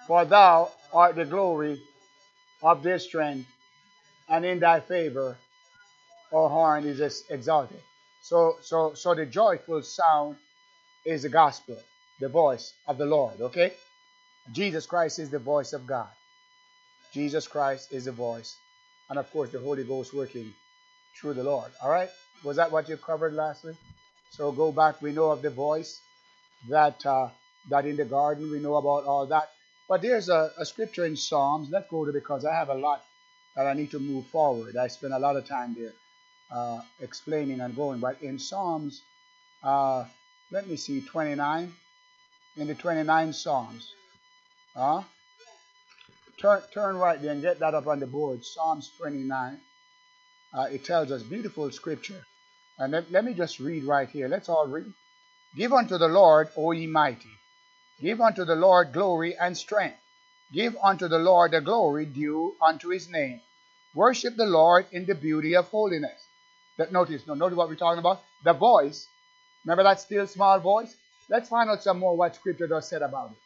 [0.07, 1.81] For thou art the glory
[2.63, 3.47] of their strength,
[4.27, 5.37] and in thy favor
[6.33, 7.81] our horn is exalted.
[8.23, 10.37] So, so, so the joyful sound
[11.05, 11.77] is the gospel,
[12.19, 13.39] the voice of the Lord.
[13.41, 13.73] Okay,
[14.51, 16.09] Jesus Christ is the voice of God.
[17.13, 18.55] Jesus Christ is the voice,
[19.09, 20.53] and of course the Holy Ghost working
[21.19, 21.71] through the Lord.
[21.81, 22.09] All right,
[22.43, 23.75] was that what you covered last week?
[24.31, 25.01] So go back.
[25.01, 25.99] We know of the voice
[26.69, 27.29] that uh,
[27.69, 28.49] that in the garden.
[28.49, 29.49] We know about all that.
[29.89, 31.69] But there's a, a scripture in Psalms.
[31.69, 33.03] Let's go to because I have a lot
[33.55, 34.77] that I need to move forward.
[34.77, 35.93] I spend a lot of time there
[36.51, 37.99] uh, explaining and going.
[37.99, 39.01] But in Psalms,
[39.63, 40.05] uh,
[40.49, 41.73] let me see, 29.
[42.57, 43.93] In the 29 Psalms.
[44.75, 45.03] Uh,
[46.41, 48.43] turn, turn right there and get that up on the board.
[48.43, 49.59] Psalms 29.
[50.53, 52.21] Uh, it tells us beautiful scripture.
[52.79, 54.27] And let, let me just read right here.
[54.27, 54.91] Let's all read.
[55.55, 57.29] Give unto the Lord, O ye mighty
[58.01, 59.97] Give unto the Lord glory and strength.
[60.51, 63.41] Give unto the Lord the glory due unto his name.
[63.93, 66.19] Worship the Lord in the beauty of holiness.
[66.77, 68.21] That notice, no, notice what we're talking about.
[68.43, 69.07] The voice.
[69.63, 70.95] Remember that still small voice?
[71.29, 73.37] Let's find out some more what scripture does said about it.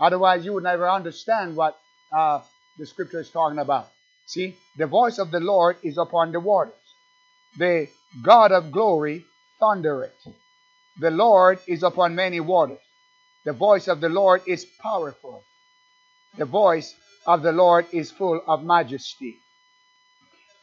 [0.00, 1.78] Otherwise, you would never understand what
[2.14, 2.40] uh,
[2.78, 3.88] the scripture is talking about.
[4.26, 6.74] See, the voice of the Lord is upon the waters.
[7.58, 7.88] The
[8.22, 9.24] God of glory
[9.60, 10.28] thundereth.
[11.00, 12.78] The Lord is upon many waters.
[13.44, 15.42] The voice of the Lord is powerful.
[16.38, 16.94] The voice
[17.26, 19.36] of the Lord is full of majesty.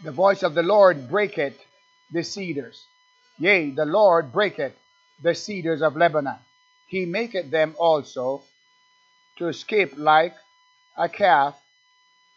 [0.03, 1.57] The voice of the Lord breaketh
[2.11, 2.83] the cedars.
[3.39, 4.73] Yea, the Lord breaketh
[5.21, 6.37] the cedars of Lebanon.
[6.87, 8.43] He maketh them also
[9.37, 10.33] to skip like
[10.97, 11.55] a calf,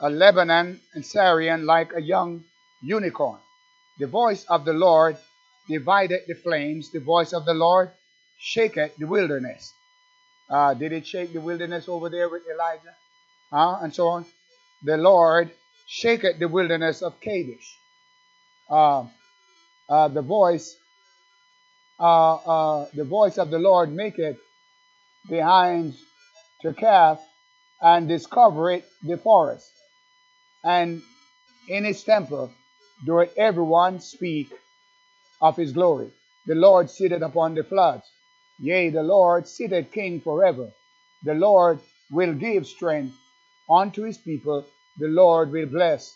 [0.00, 2.44] a Lebanon and Sirion like a young
[2.82, 3.38] unicorn.
[3.98, 5.16] The voice of the Lord
[5.68, 6.90] divided the flames.
[6.90, 7.90] The voice of the Lord
[8.38, 9.72] shaketh the wilderness.
[10.50, 12.94] Uh, did it shake the wilderness over there with Elijah?
[13.52, 14.26] Uh, and so on.
[14.82, 15.50] The Lord
[15.86, 17.78] shaketh the wilderness of Kadesh.
[18.68, 19.06] Uh,
[19.88, 20.76] uh, the voice,
[21.98, 24.38] uh, uh, the voice of the Lord maketh
[25.28, 25.94] behind
[26.62, 27.20] to calf
[27.80, 29.70] and discovereth the forest.
[30.64, 31.02] And
[31.68, 32.52] in his temple
[33.04, 34.52] doeth everyone speak
[35.40, 36.10] of his glory.
[36.46, 38.04] The Lord sitteth upon the floods.
[38.58, 40.70] Yea, the Lord sitteth king forever.
[41.24, 43.16] The Lord will give strength
[43.68, 44.64] unto his people.
[44.98, 46.14] The Lord will bless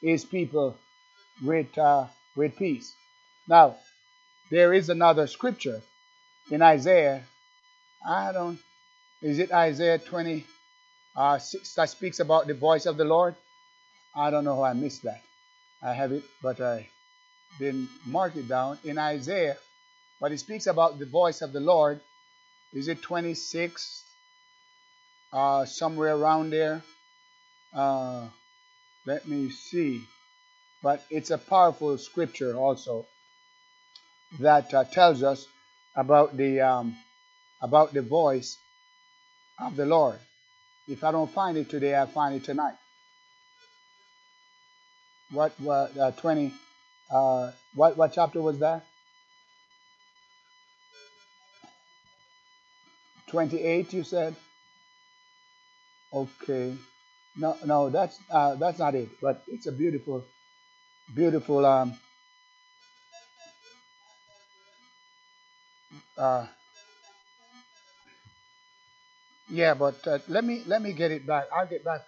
[0.00, 0.76] his people
[1.42, 2.94] with, uh, with peace.
[3.48, 3.76] Now,
[4.50, 5.82] there is another scripture
[6.50, 7.22] in Isaiah.
[8.06, 8.58] I don't,
[9.22, 10.44] is it Isaiah 20,
[11.16, 13.34] uh, 6 that speaks about the voice of the Lord?
[14.16, 15.22] I don't know how I missed that.
[15.82, 16.88] I have it, but I
[17.58, 18.78] didn't mark it down.
[18.84, 19.56] In Isaiah
[20.24, 22.00] but it speaks about the voice of the Lord.
[22.72, 24.04] Is it 26?
[25.32, 26.82] Uh, somewhere around there.
[27.74, 28.28] Uh,
[29.04, 30.02] let me see.
[30.82, 33.06] But it's a powerful scripture also
[34.40, 35.46] that uh, tells us
[35.96, 36.96] about the um,
[37.60, 38.56] about the voice
[39.58, 40.18] of the Lord.
[40.86, 42.74] If I don't find it today, I'll find it tonight.
[45.30, 46.52] What, what uh, 20,
[47.10, 48.84] uh, what, what chapter was that?
[53.28, 54.36] 28, you said?
[56.12, 56.76] Okay.
[57.36, 59.08] No, no, that's uh, that's not it.
[59.20, 60.24] But it's a beautiful,
[61.12, 61.66] beautiful.
[61.66, 61.98] Um,
[66.16, 66.46] uh,
[69.54, 71.46] yeah, but uh, let me let me get it back.
[71.54, 72.02] I'll get back.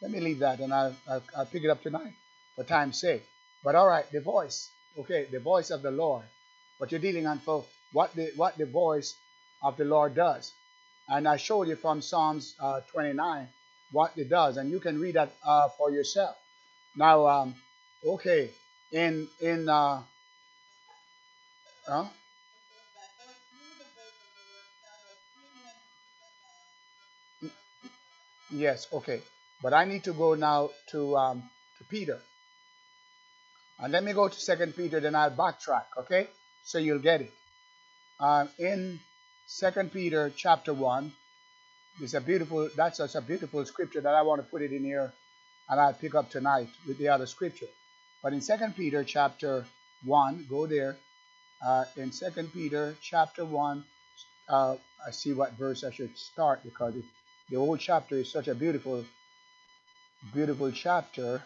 [0.00, 2.14] Let me leave that, and I'll, I'll I'll pick it up tonight
[2.56, 3.24] for time's sake.
[3.62, 4.70] But all right, the voice.
[4.98, 6.24] Okay, the voice of the Lord.
[6.80, 9.14] But you're dealing on for what the what the voice
[9.62, 10.52] of the Lord does.
[11.08, 13.48] And I showed you from Psalms uh, 29
[13.92, 16.36] what it does, and you can read that uh, for yourself.
[16.96, 17.54] Now, um,
[18.04, 18.50] okay,
[18.92, 20.02] in in uh,
[21.86, 22.04] huh?
[28.50, 29.20] Yes, okay,
[29.62, 31.42] but I need to go now to um,
[31.78, 32.18] to Peter,
[33.78, 36.28] and let me go to Second Peter, then I'll backtrack, okay,
[36.64, 37.32] so you'll get it.
[38.20, 39.00] Um, in
[39.46, 41.12] Second Peter chapter one,
[42.00, 42.68] it's a beautiful.
[42.76, 45.12] That's such a beautiful scripture that I want to put it in here,
[45.68, 47.66] and I'll pick up tonight with the other scripture.
[48.22, 49.64] But in Second Peter chapter
[50.04, 50.96] one, go there.
[51.64, 53.84] Uh, in Second Peter chapter one,
[54.48, 54.76] uh,
[55.06, 57.04] I see what verse I should start because it,
[57.50, 59.04] the whole chapter is such a beautiful,
[60.32, 61.42] beautiful chapter.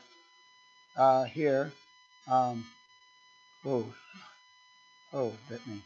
[0.96, 1.72] Uh, here,
[2.30, 2.64] um,
[3.64, 3.86] oh,
[5.12, 5.82] oh, let me,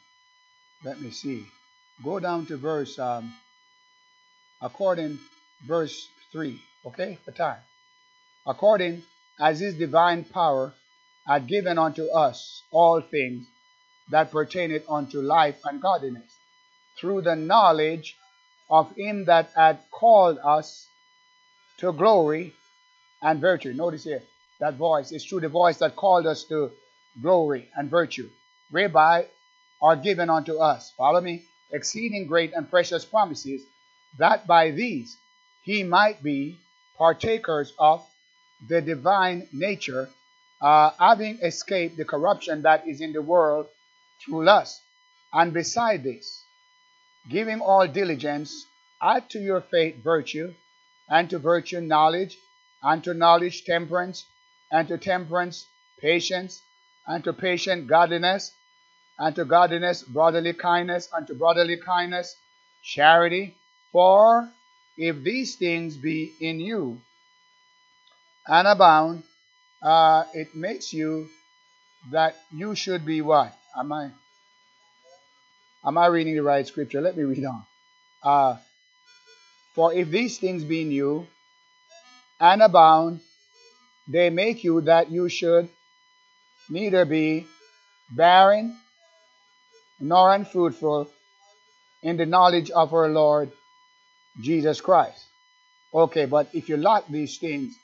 [0.85, 1.45] let me see.
[2.03, 2.99] Go down to verse.
[2.99, 3.33] Um,
[4.63, 5.19] according
[5.67, 7.61] verse 3 okay for time
[8.47, 9.03] according
[9.41, 10.73] as his divine power
[11.27, 13.47] had given unto us all things
[14.11, 16.33] that pertaineth unto life and godliness
[16.99, 18.17] through the knowledge
[18.69, 20.87] of him that had called us
[21.79, 22.53] to glory
[23.23, 24.23] and virtue notice here
[24.61, 26.71] that voice is through the voice that called us to
[27.23, 28.29] glory and virtue
[28.71, 29.27] whereby
[29.81, 31.43] are given unto us follow me
[31.73, 33.63] exceeding great and precious promises
[34.19, 35.17] that by these
[35.63, 36.57] he might be
[36.97, 38.05] partakers of
[38.69, 40.09] the divine nature,
[40.61, 43.67] uh, having escaped the corruption that is in the world
[44.25, 44.81] through lust.
[45.33, 46.43] And beside this,
[47.29, 48.67] giving all diligence,
[49.03, 50.55] add to your faith virtue,
[51.09, 52.37] and to virtue knowledge,
[52.83, 54.27] and to knowledge temperance,
[54.71, 55.67] and to temperance
[56.01, 56.63] patience,
[57.07, 58.53] and to patience godliness,
[59.19, 62.37] and to godliness brotherly kindness, and to brotherly kindness
[62.83, 63.55] charity
[63.93, 64.51] for
[64.97, 67.01] if these things be in you
[68.47, 69.23] and abound,
[69.83, 71.29] uh, it makes you
[72.11, 73.53] that you should be what?
[73.77, 74.11] Am I
[75.87, 77.01] am I reading the right scripture?
[77.01, 77.65] Let me read on.
[78.23, 78.57] Uh,
[79.75, 81.27] for if these things be new
[82.41, 83.21] and abound,
[84.09, 85.69] they make you that you should
[86.69, 87.47] neither be
[88.11, 88.77] barren
[90.01, 91.09] nor unfruitful
[92.03, 93.51] in the knowledge of our Lord
[94.43, 95.25] Jesus Christ.
[95.93, 97.75] Okay, but if you lack these things,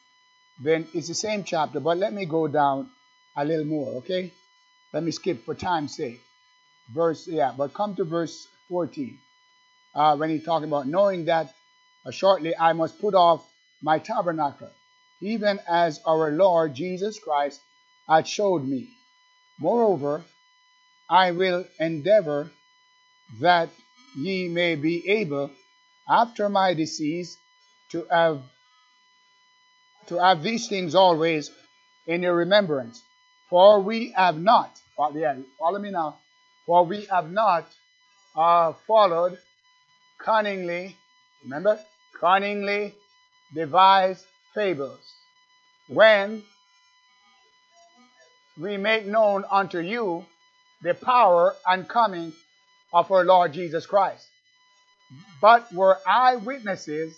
[0.61, 2.91] then it's the same chapter, but let me go down
[3.37, 4.31] a little more, okay?
[4.93, 6.21] Let me skip for time's sake.
[6.91, 9.19] Verse, yeah, but come to verse 14.
[9.95, 11.53] Uh, when he's talking about knowing that
[12.07, 13.47] uh, shortly I must put off
[13.83, 14.71] my tabernacle,
[15.21, 17.61] even as our Lord Jesus Christ
[18.09, 18.89] had showed me.
[19.59, 20.25] Moreover,
[21.09, 22.51] I will endeavor
[23.41, 23.69] that
[24.17, 25.51] ye may be able
[26.09, 27.37] after my decease
[27.91, 28.43] to have
[30.07, 31.51] to have these things always
[32.07, 33.03] in your remembrance.
[33.49, 34.81] For we have not,
[35.15, 36.19] yeah, follow me now,
[36.67, 37.67] for we have not
[38.37, 39.39] uh, followed
[40.19, 40.97] cunningly,
[41.43, 41.79] remember,
[42.21, 42.95] cunningly
[43.55, 45.01] devised fables,
[45.89, 46.43] when
[48.59, 50.25] we make known unto you
[50.83, 52.33] the power and coming
[52.93, 54.27] of our Lord Jesus Christ
[55.41, 57.17] but were eyewitnesses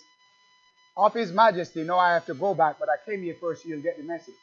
[0.97, 1.83] of his majesty.
[1.83, 4.35] No, I have to go back, but I came here first, you'll get the message.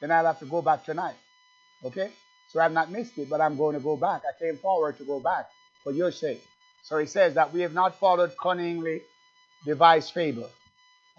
[0.00, 1.16] Then I'll have to go back tonight.
[1.84, 2.10] Okay?
[2.48, 4.22] So I've not missed it, but I'm going to go back.
[4.28, 5.46] I came forward to go back
[5.82, 6.44] for your sake.
[6.82, 9.02] So he says that we have not followed cunningly
[9.64, 10.48] devised fable.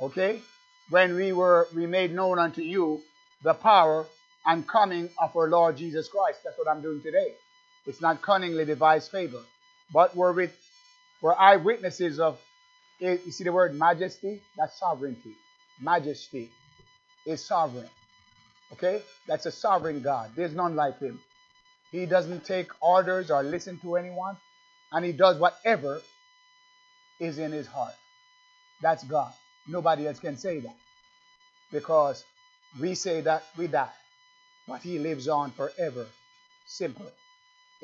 [0.01, 0.41] Okay?
[0.89, 3.01] When we were we made known unto you
[3.43, 4.05] the power
[4.45, 6.39] and coming of our Lord Jesus Christ.
[6.43, 7.33] That's what I'm doing today.
[7.85, 9.43] It's not cunningly devised fable,
[9.93, 10.55] but were with
[11.21, 12.39] were eyewitnesses of,
[13.01, 14.41] eh, you see the word majesty?
[14.55, 15.33] That's sovereignty.
[15.81, 16.51] Majesty
[17.25, 17.89] is sovereign.
[18.73, 19.01] Okay?
[19.27, 20.31] That's a sovereign God.
[20.35, 21.19] There's none like him.
[21.91, 24.37] He doesn't take orders or listen to anyone,
[24.91, 26.01] and he does whatever
[27.19, 27.93] is in his heart.
[28.81, 29.31] That's God.
[29.67, 30.75] Nobody else can say that.
[31.71, 32.23] Because
[32.79, 33.89] we say that we die,
[34.67, 36.05] but he lives on forever.
[36.65, 37.11] Simple.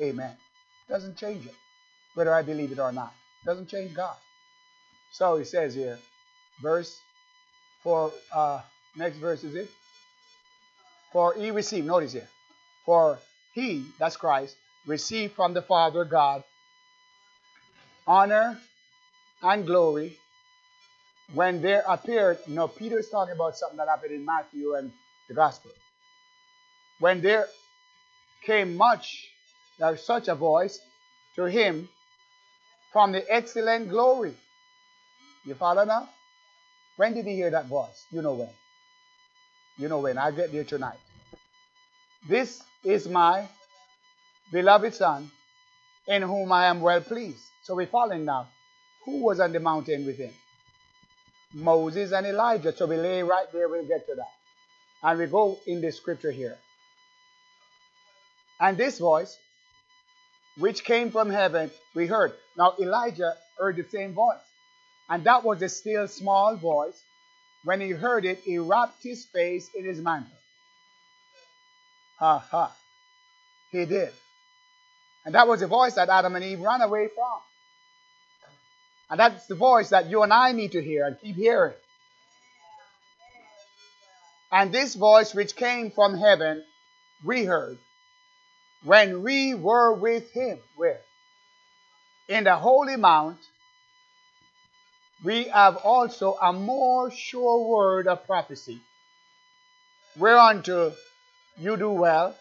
[0.00, 0.36] Amen.
[0.88, 1.54] Doesn't change it,
[2.14, 3.12] whether I believe it or not.
[3.44, 4.16] Doesn't change God.
[5.12, 5.98] So he says here,
[6.60, 7.00] verse
[7.82, 8.60] for uh,
[8.96, 9.70] next verse is it?
[11.14, 12.28] For he received, notice here,
[12.84, 13.20] for
[13.54, 16.42] he, that's Christ, received from the Father God
[18.04, 18.58] honor
[19.40, 20.18] and glory
[21.32, 24.90] when there appeared, you know, Peter is talking about something that happened in Matthew and
[25.28, 25.70] the Gospel.
[26.98, 27.46] When there
[28.44, 29.28] came much,
[29.78, 30.80] there such a voice
[31.36, 31.88] to him
[32.92, 34.34] from the excellent glory.
[35.46, 36.08] You follow now?
[36.96, 38.04] When did he hear that voice?
[38.10, 38.50] You know when.
[39.76, 40.18] You know when.
[40.18, 40.98] I'll get there tonight.
[42.28, 43.46] This is my
[44.52, 45.30] beloved Son,
[46.06, 47.42] in whom I am well pleased.
[47.62, 48.48] So we're following now.
[49.04, 50.32] Who was on the mountain with him?
[51.52, 52.74] Moses and Elijah.
[52.74, 54.32] So we lay right there, we'll get to that.
[55.02, 56.56] And we go in the scripture here.
[58.60, 59.36] And this voice,
[60.56, 62.32] which came from heaven, we heard.
[62.56, 64.38] Now Elijah heard the same voice.
[65.08, 66.98] And that was a still small voice.
[67.64, 70.30] When he heard it, he wrapped his face in his mantle.
[72.18, 72.72] Ha ha.
[73.72, 74.12] He did.
[75.24, 77.40] And that was the voice that Adam and Eve ran away from.
[79.10, 81.74] And that's the voice that you and I need to hear and keep hearing.
[84.52, 86.62] And this voice which came from heaven,
[87.24, 87.78] we heard
[88.84, 90.58] when we were with him.
[90.76, 91.00] Where?
[92.28, 93.38] In the holy mount,
[95.24, 98.78] we have also a more sure word of prophecy,
[100.18, 100.92] whereunto
[101.56, 102.36] you do well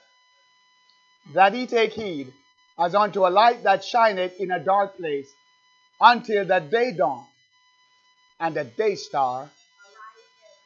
[1.33, 2.33] that ye take heed,
[2.77, 5.31] as unto a light that shineth in a dark place,
[6.01, 7.25] until the day dawn
[8.39, 9.49] and the day star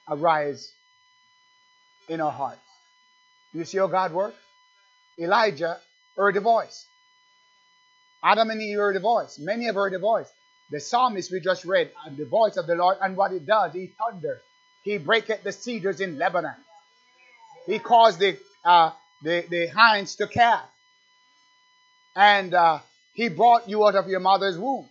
[0.09, 0.71] arise
[2.09, 2.59] in our hearts.
[3.53, 4.37] Do you see how God works?
[5.19, 5.77] Elijah
[6.15, 6.87] heard a voice.
[8.23, 9.37] Adam and Eve heard a voice.
[9.37, 10.31] Many have heard a voice.
[10.71, 13.73] The psalmist we just read, and the voice of the Lord, and what it does,
[13.73, 14.41] he thunders.
[14.83, 16.55] He breaketh the cedars in Lebanon.
[17.65, 18.91] He caused the, uh,
[19.23, 20.61] the, the hinds to calve.
[22.15, 22.79] And uh,
[23.13, 24.87] he brought you out of your mother's womb.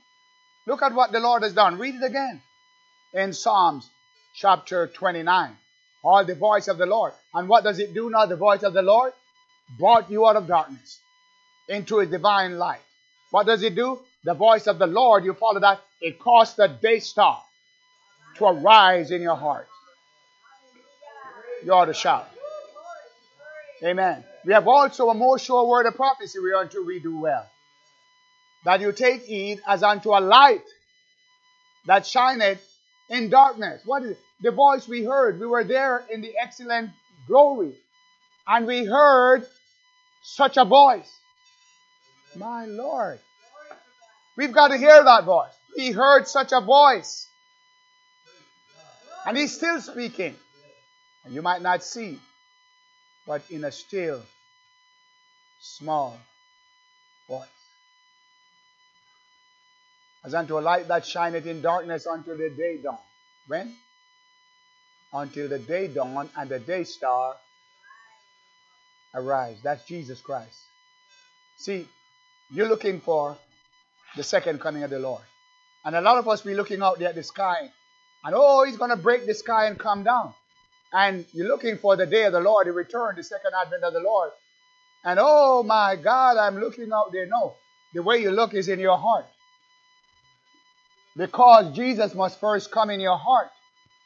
[0.67, 1.79] Look at what the Lord has done.
[1.79, 2.41] Read it again
[3.15, 3.89] in Psalms
[4.35, 5.57] chapter 29.
[6.05, 7.13] All the voice of the Lord.
[7.35, 8.27] And what does it do now?
[8.27, 9.13] The voice of the Lord
[9.79, 11.01] brought you out of darkness
[11.69, 12.81] into a divine light.
[13.31, 14.01] What does it do?
[14.25, 17.41] The voice of the Lord, you follow that, it caused the day star
[18.37, 19.69] to arise in your heart.
[21.65, 22.29] You ought to shout.
[23.85, 24.25] Amen.
[24.45, 27.47] We have also a more sure word of prophecy we are to read well.
[28.65, 30.65] That you take heed as unto a light
[31.87, 32.61] that shineth
[33.11, 33.83] in darkness.
[33.85, 34.19] What is it?
[34.43, 35.41] The voice we heard.
[35.41, 36.91] We were there in the excellent
[37.27, 37.75] glory.
[38.47, 39.47] And we heard
[40.23, 41.11] such a voice.
[42.37, 43.19] My Lord.
[44.37, 45.53] We've got to hear that voice.
[45.75, 47.27] He heard such a voice.
[49.27, 50.37] And he's still speaking.
[51.25, 52.19] And you might not see,
[53.27, 54.23] but in a still,
[55.61, 56.19] small
[57.29, 57.47] voice.
[60.25, 62.99] As unto a light that shineth in darkness until the day dawn.
[63.47, 63.75] When?
[65.13, 67.37] Until the day dawn and the day star
[69.15, 69.59] arise.
[69.63, 70.59] That's Jesus Christ.
[71.57, 71.89] See,
[72.51, 73.37] you're looking for
[74.17, 75.23] the second coming of the Lord.
[75.85, 77.71] And a lot of us be looking out there at the sky
[78.25, 80.35] and oh, he's going to break the sky and come down
[80.93, 83.93] and you're looking for the day of the Lord, the return, the second advent of
[83.93, 84.31] the Lord.
[85.05, 87.27] And oh my God, I'm looking out there.
[87.27, 87.55] No,
[87.95, 89.27] the way you look is in your heart.
[91.17, 93.51] Because Jesus must first come in your heart.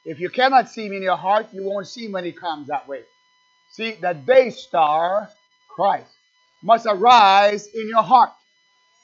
[0.04, 2.68] If you cannot see him in your heart, you won't see him when he comes
[2.68, 3.02] that way.
[3.72, 5.28] See, the day star,
[5.68, 6.10] Christ,
[6.62, 8.30] must arise in your heart.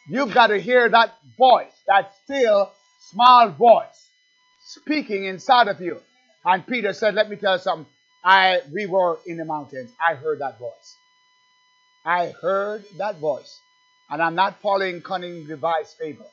[0.08, 2.70] You've got to hear that voice, that still
[3.10, 4.06] small voice
[4.66, 6.00] speaking inside of you.
[6.44, 7.86] And Peter said, Let me tell you something.
[8.24, 9.90] I we were in the mountains.
[10.00, 10.96] I heard that voice.
[12.04, 13.60] I heard that voice.
[14.10, 16.24] And I'm not following cunning devised favor.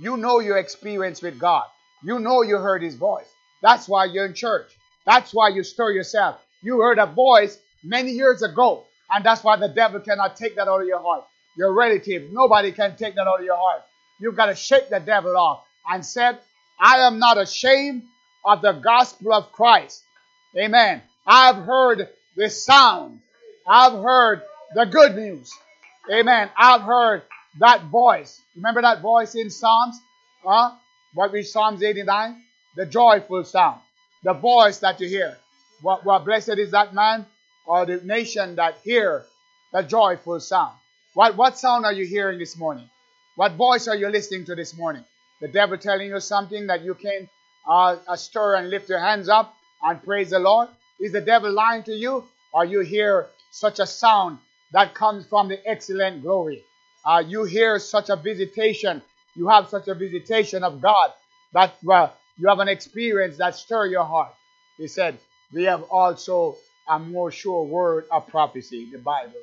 [0.00, 1.64] You know your experience with God.
[2.02, 3.28] You know you heard his voice.
[3.62, 4.70] That's why you're in church.
[5.04, 6.40] That's why you stir yourself.
[6.62, 8.84] You heard a voice many years ago.
[9.10, 11.24] And that's why the devil cannot take that out of your heart.
[11.56, 13.82] Your relative, nobody can take that out of your heart.
[14.18, 16.38] You've got to shake the devil off and said,
[16.78, 18.02] I am not ashamed
[18.44, 20.02] of the gospel of Christ.
[20.56, 21.02] Amen.
[21.26, 23.20] I've heard the sound.
[23.66, 24.42] I've heard
[24.74, 25.52] the good news.
[26.12, 26.50] Amen.
[26.56, 27.22] I've heard
[27.58, 28.40] that voice.
[28.54, 29.98] Remember that voice in Psalms?
[30.44, 30.72] Huh?
[31.14, 32.42] What we Psalms 89?
[32.76, 33.80] The joyful sound.
[34.22, 35.36] The voice that you hear.
[35.82, 37.26] What, what blessed is that man
[37.66, 39.24] or the nation that hear
[39.72, 40.74] the joyful sound.
[41.16, 42.90] What, what sound are you hearing this morning?
[43.36, 45.02] What voice are you listening to this morning?
[45.40, 47.26] The devil telling you something that you can
[47.66, 50.68] uh, uh, stir and lift your hands up and praise the Lord?
[51.00, 52.24] Is the devil lying to you?
[52.52, 54.36] Or you hear such a sound
[54.72, 56.62] that comes from the excellent glory?
[57.02, 59.00] Uh, you hear such a visitation.
[59.34, 61.14] You have such a visitation of God
[61.54, 64.34] that uh, you have an experience that stir your heart.
[64.76, 65.16] He said,
[65.50, 69.40] we have also a more sure word of prophecy, the Bible.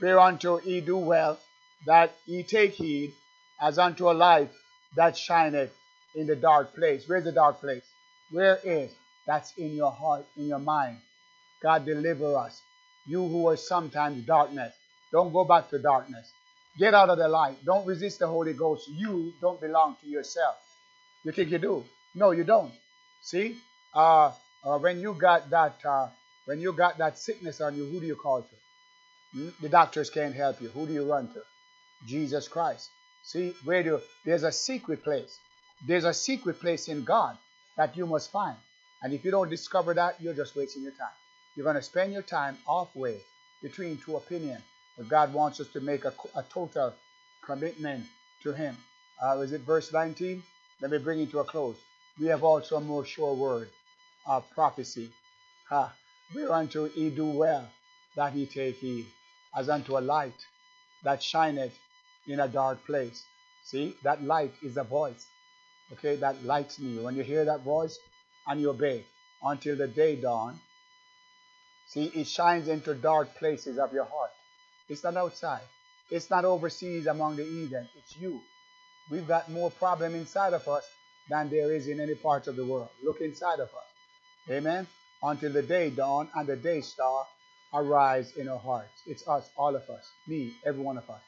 [0.00, 1.38] Whereunto ye do well
[1.86, 3.14] that ye take heed
[3.60, 4.50] as unto a light
[4.96, 5.72] that shineth
[6.14, 7.08] in the dark place.
[7.08, 7.84] Where's the dark place?
[8.30, 8.92] Where is?
[9.26, 10.98] That's in your heart, in your mind.
[11.62, 12.60] God deliver us.
[13.06, 14.74] You who are sometimes darkness,
[15.12, 16.30] don't go back to darkness.
[16.78, 17.64] Get out of the light.
[17.64, 18.88] Don't resist the Holy Ghost.
[18.88, 20.56] You don't belong to yourself.
[21.24, 21.84] You think you do?
[22.14, 22.72] No, you don't.
[23.22, 23.56] See,
[23.94, 24.32] uh,
[24.64, 26.08] uh, when you got that, uh,
[26.46, 28.63] when you got that sickness on you, who do you call to?
[29.34, 30.68] The doctors can't help you.
[30.68, 31.42] Who do you run to?
[32.06, 32.90] Jesus Christ.
[33.24, 35.38] See, where do there's a secret place.
[35.86, 37.36] There's a secret place in God
[37.76, 38.56] that you must find.
[39.02, 41.16] And if you don't discover that, you're just wasting your time.
[41.56, 43.20] You're going to spend your time halfway
[43.62, 44.62] between two opinions.
[44.96, 46.94] But God wants us to make a, a total
[47.42, 48.06] commitment
[48.42, 48.76] to Him.
[49.22, 50.42] Uh, is it verse 19?
[50.80, 51.76] Let me bring it to a close.
[52.20, 53.68] We have also a more sure word
[54.26, 55.10] of prophecy.
[55.70, 55.88] Uh,
[56.34, 57.68] whereunto he do well
[58.16, 59.06] that he take heed,
[59.56, 60.46] as unto a light
[61.02, 61.74] that shineth
[62.26, 63.22] in a dark place.
[63.64, 65.26] See, that light is a voice.
[65.92, 66.98] Okay, that lights me.
[66.98, 67.98] When you hear that voice
[68.46, 69.04] and you obey
[69.42, 70.58] until the day dawn,
[71.88, 74.30] see, it shines into dark places of your heart.
[74.88, 75.62] It's not outside.
[76.10, 77.88] It's not overseas among the heathen.
[77.96, 78.40] It's you.
[79.10, 80.84] We've got more problem inside of us
[81.28, 82.88] than there is in any part of the world.
[83.02, 84.50] Look inside of us.
[84.50, 84.86] Amen.
[85.22, 87.26] Until the day dawn and the day star
[87.74, 89.02] arise in our hearts.
[89.06, 91.20] It's us, all of us, me, every one of us.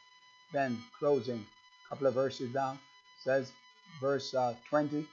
[0.53, 1.45] Then closing,
[1.87, 2.79] a couple of verses down,
[3.23, 3.53] says,
[4.01, 5.07] verse uh, 20,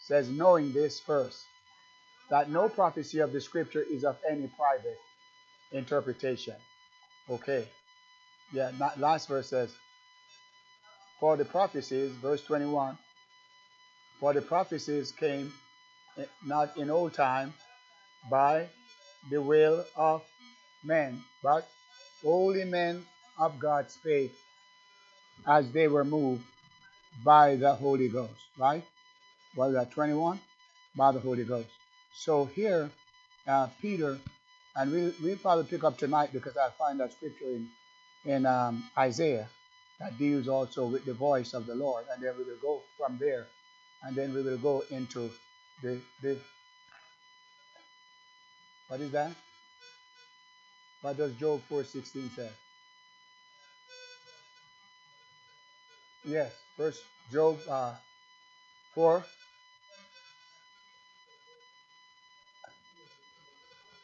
[0.00, 1.38] says, knowing this first,
[2.30, 4.98] that no prophecy of the scripture is of any private
[5.72, 6.54] interpretation.
[7.28, 7.66] Okay.
[8.52, 9.74] Yeah, last verse says,
[11.18, 12.96] for the prophecies, verse 21,
[14.20, 15.52] for the prophecies came
[16.18, 17.52] eh, not in old time
[18.30, 18.66] by
[19.30, 20.22] the will of
[20.86, 21.68] men, but
[22.22, 23.04] holy men
[23.38, 24.34] of God spake
[25.46, 26.44] as they were moved
[27.24, 28.32] by the Holy Ghost.
[28.58, 28.84] Right?
[29.56, 30.40] Was that 21?
[30.96, 31.68] By the Holy Ghost.
[32.14, 32.90] So here,
[33.46, 34.18] uh, Peter,
[34.76, 37.68] and we'll, we'll probably pick up tonight because I find that scripture in,
[38.24, 39.48] in um, Isaiah
[40.00, 42.04] that deals also with the voice of the Lord.
[42.12, 43.46] And then we will go from there.
[44.02, 45.30] And then we will go into
[45.82, 46.38] the, the
[48.88, 49.32] what is that?
[51.00, 52.50] What does Job 4.16 say?
[56.24, 57.94] Yes, first Job uh,
[58.94, 59.24] 4.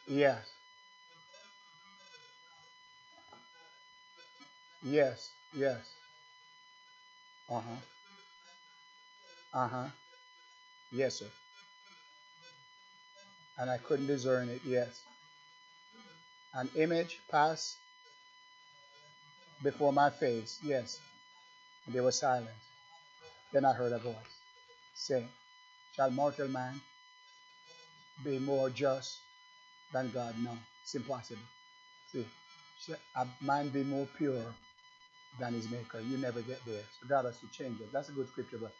[0.07, 0.53] Yes.
[4.83, 5.95] Yes, yes.
[7.49, 7.77] Uh-huh.
[9.55, 9.89] Uh-huh.
[10.93, 11.31] Yes, sir.
[13.57, 15.01] And I couldn't discern it, yes.
[16.55, 17.77] An image passed
[19.63, 21.01] before my face, yes.
[21.87, 22.51] And there was silence.
[23.53, 24.15] Then I heard a voice
[24.95, 25.29] saying,
[25.97, 26.81] Shall mortal man
[28.25, 29.19] be more just
[29.93, 30.35] than God?
[30.43, 31.43] No, it's impossible.
[32.13, 32.27] See,
[32.81, 34.45] shall a man be more pure
[35.39, 36.01] than his maker?
[36.01, 36.83] You never get there.
[37.01, 37.93] So God has to change it.
[37.93, 38.73] That's a good scripture, but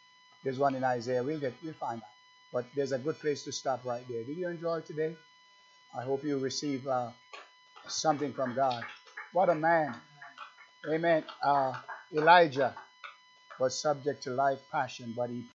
[0.45, 1.23] there's one in Isaiah.
[1.23, 2.09] We'll get we'll find out.
[2.53, 4.25] But there's a good place to stop right there.
[4.25, 5.17] Did you enjoy today?
[5.99, 7.11] I hope you receive uh,
[7.89, 8.85] something from God.
[9.33, 9.95] What a man.
[10.93, 11.25] Amen.
[11.43, 11.75] Uh,
[12.15, 12.75] Elijah
[13.61, 15.45] was subject to like passion, but he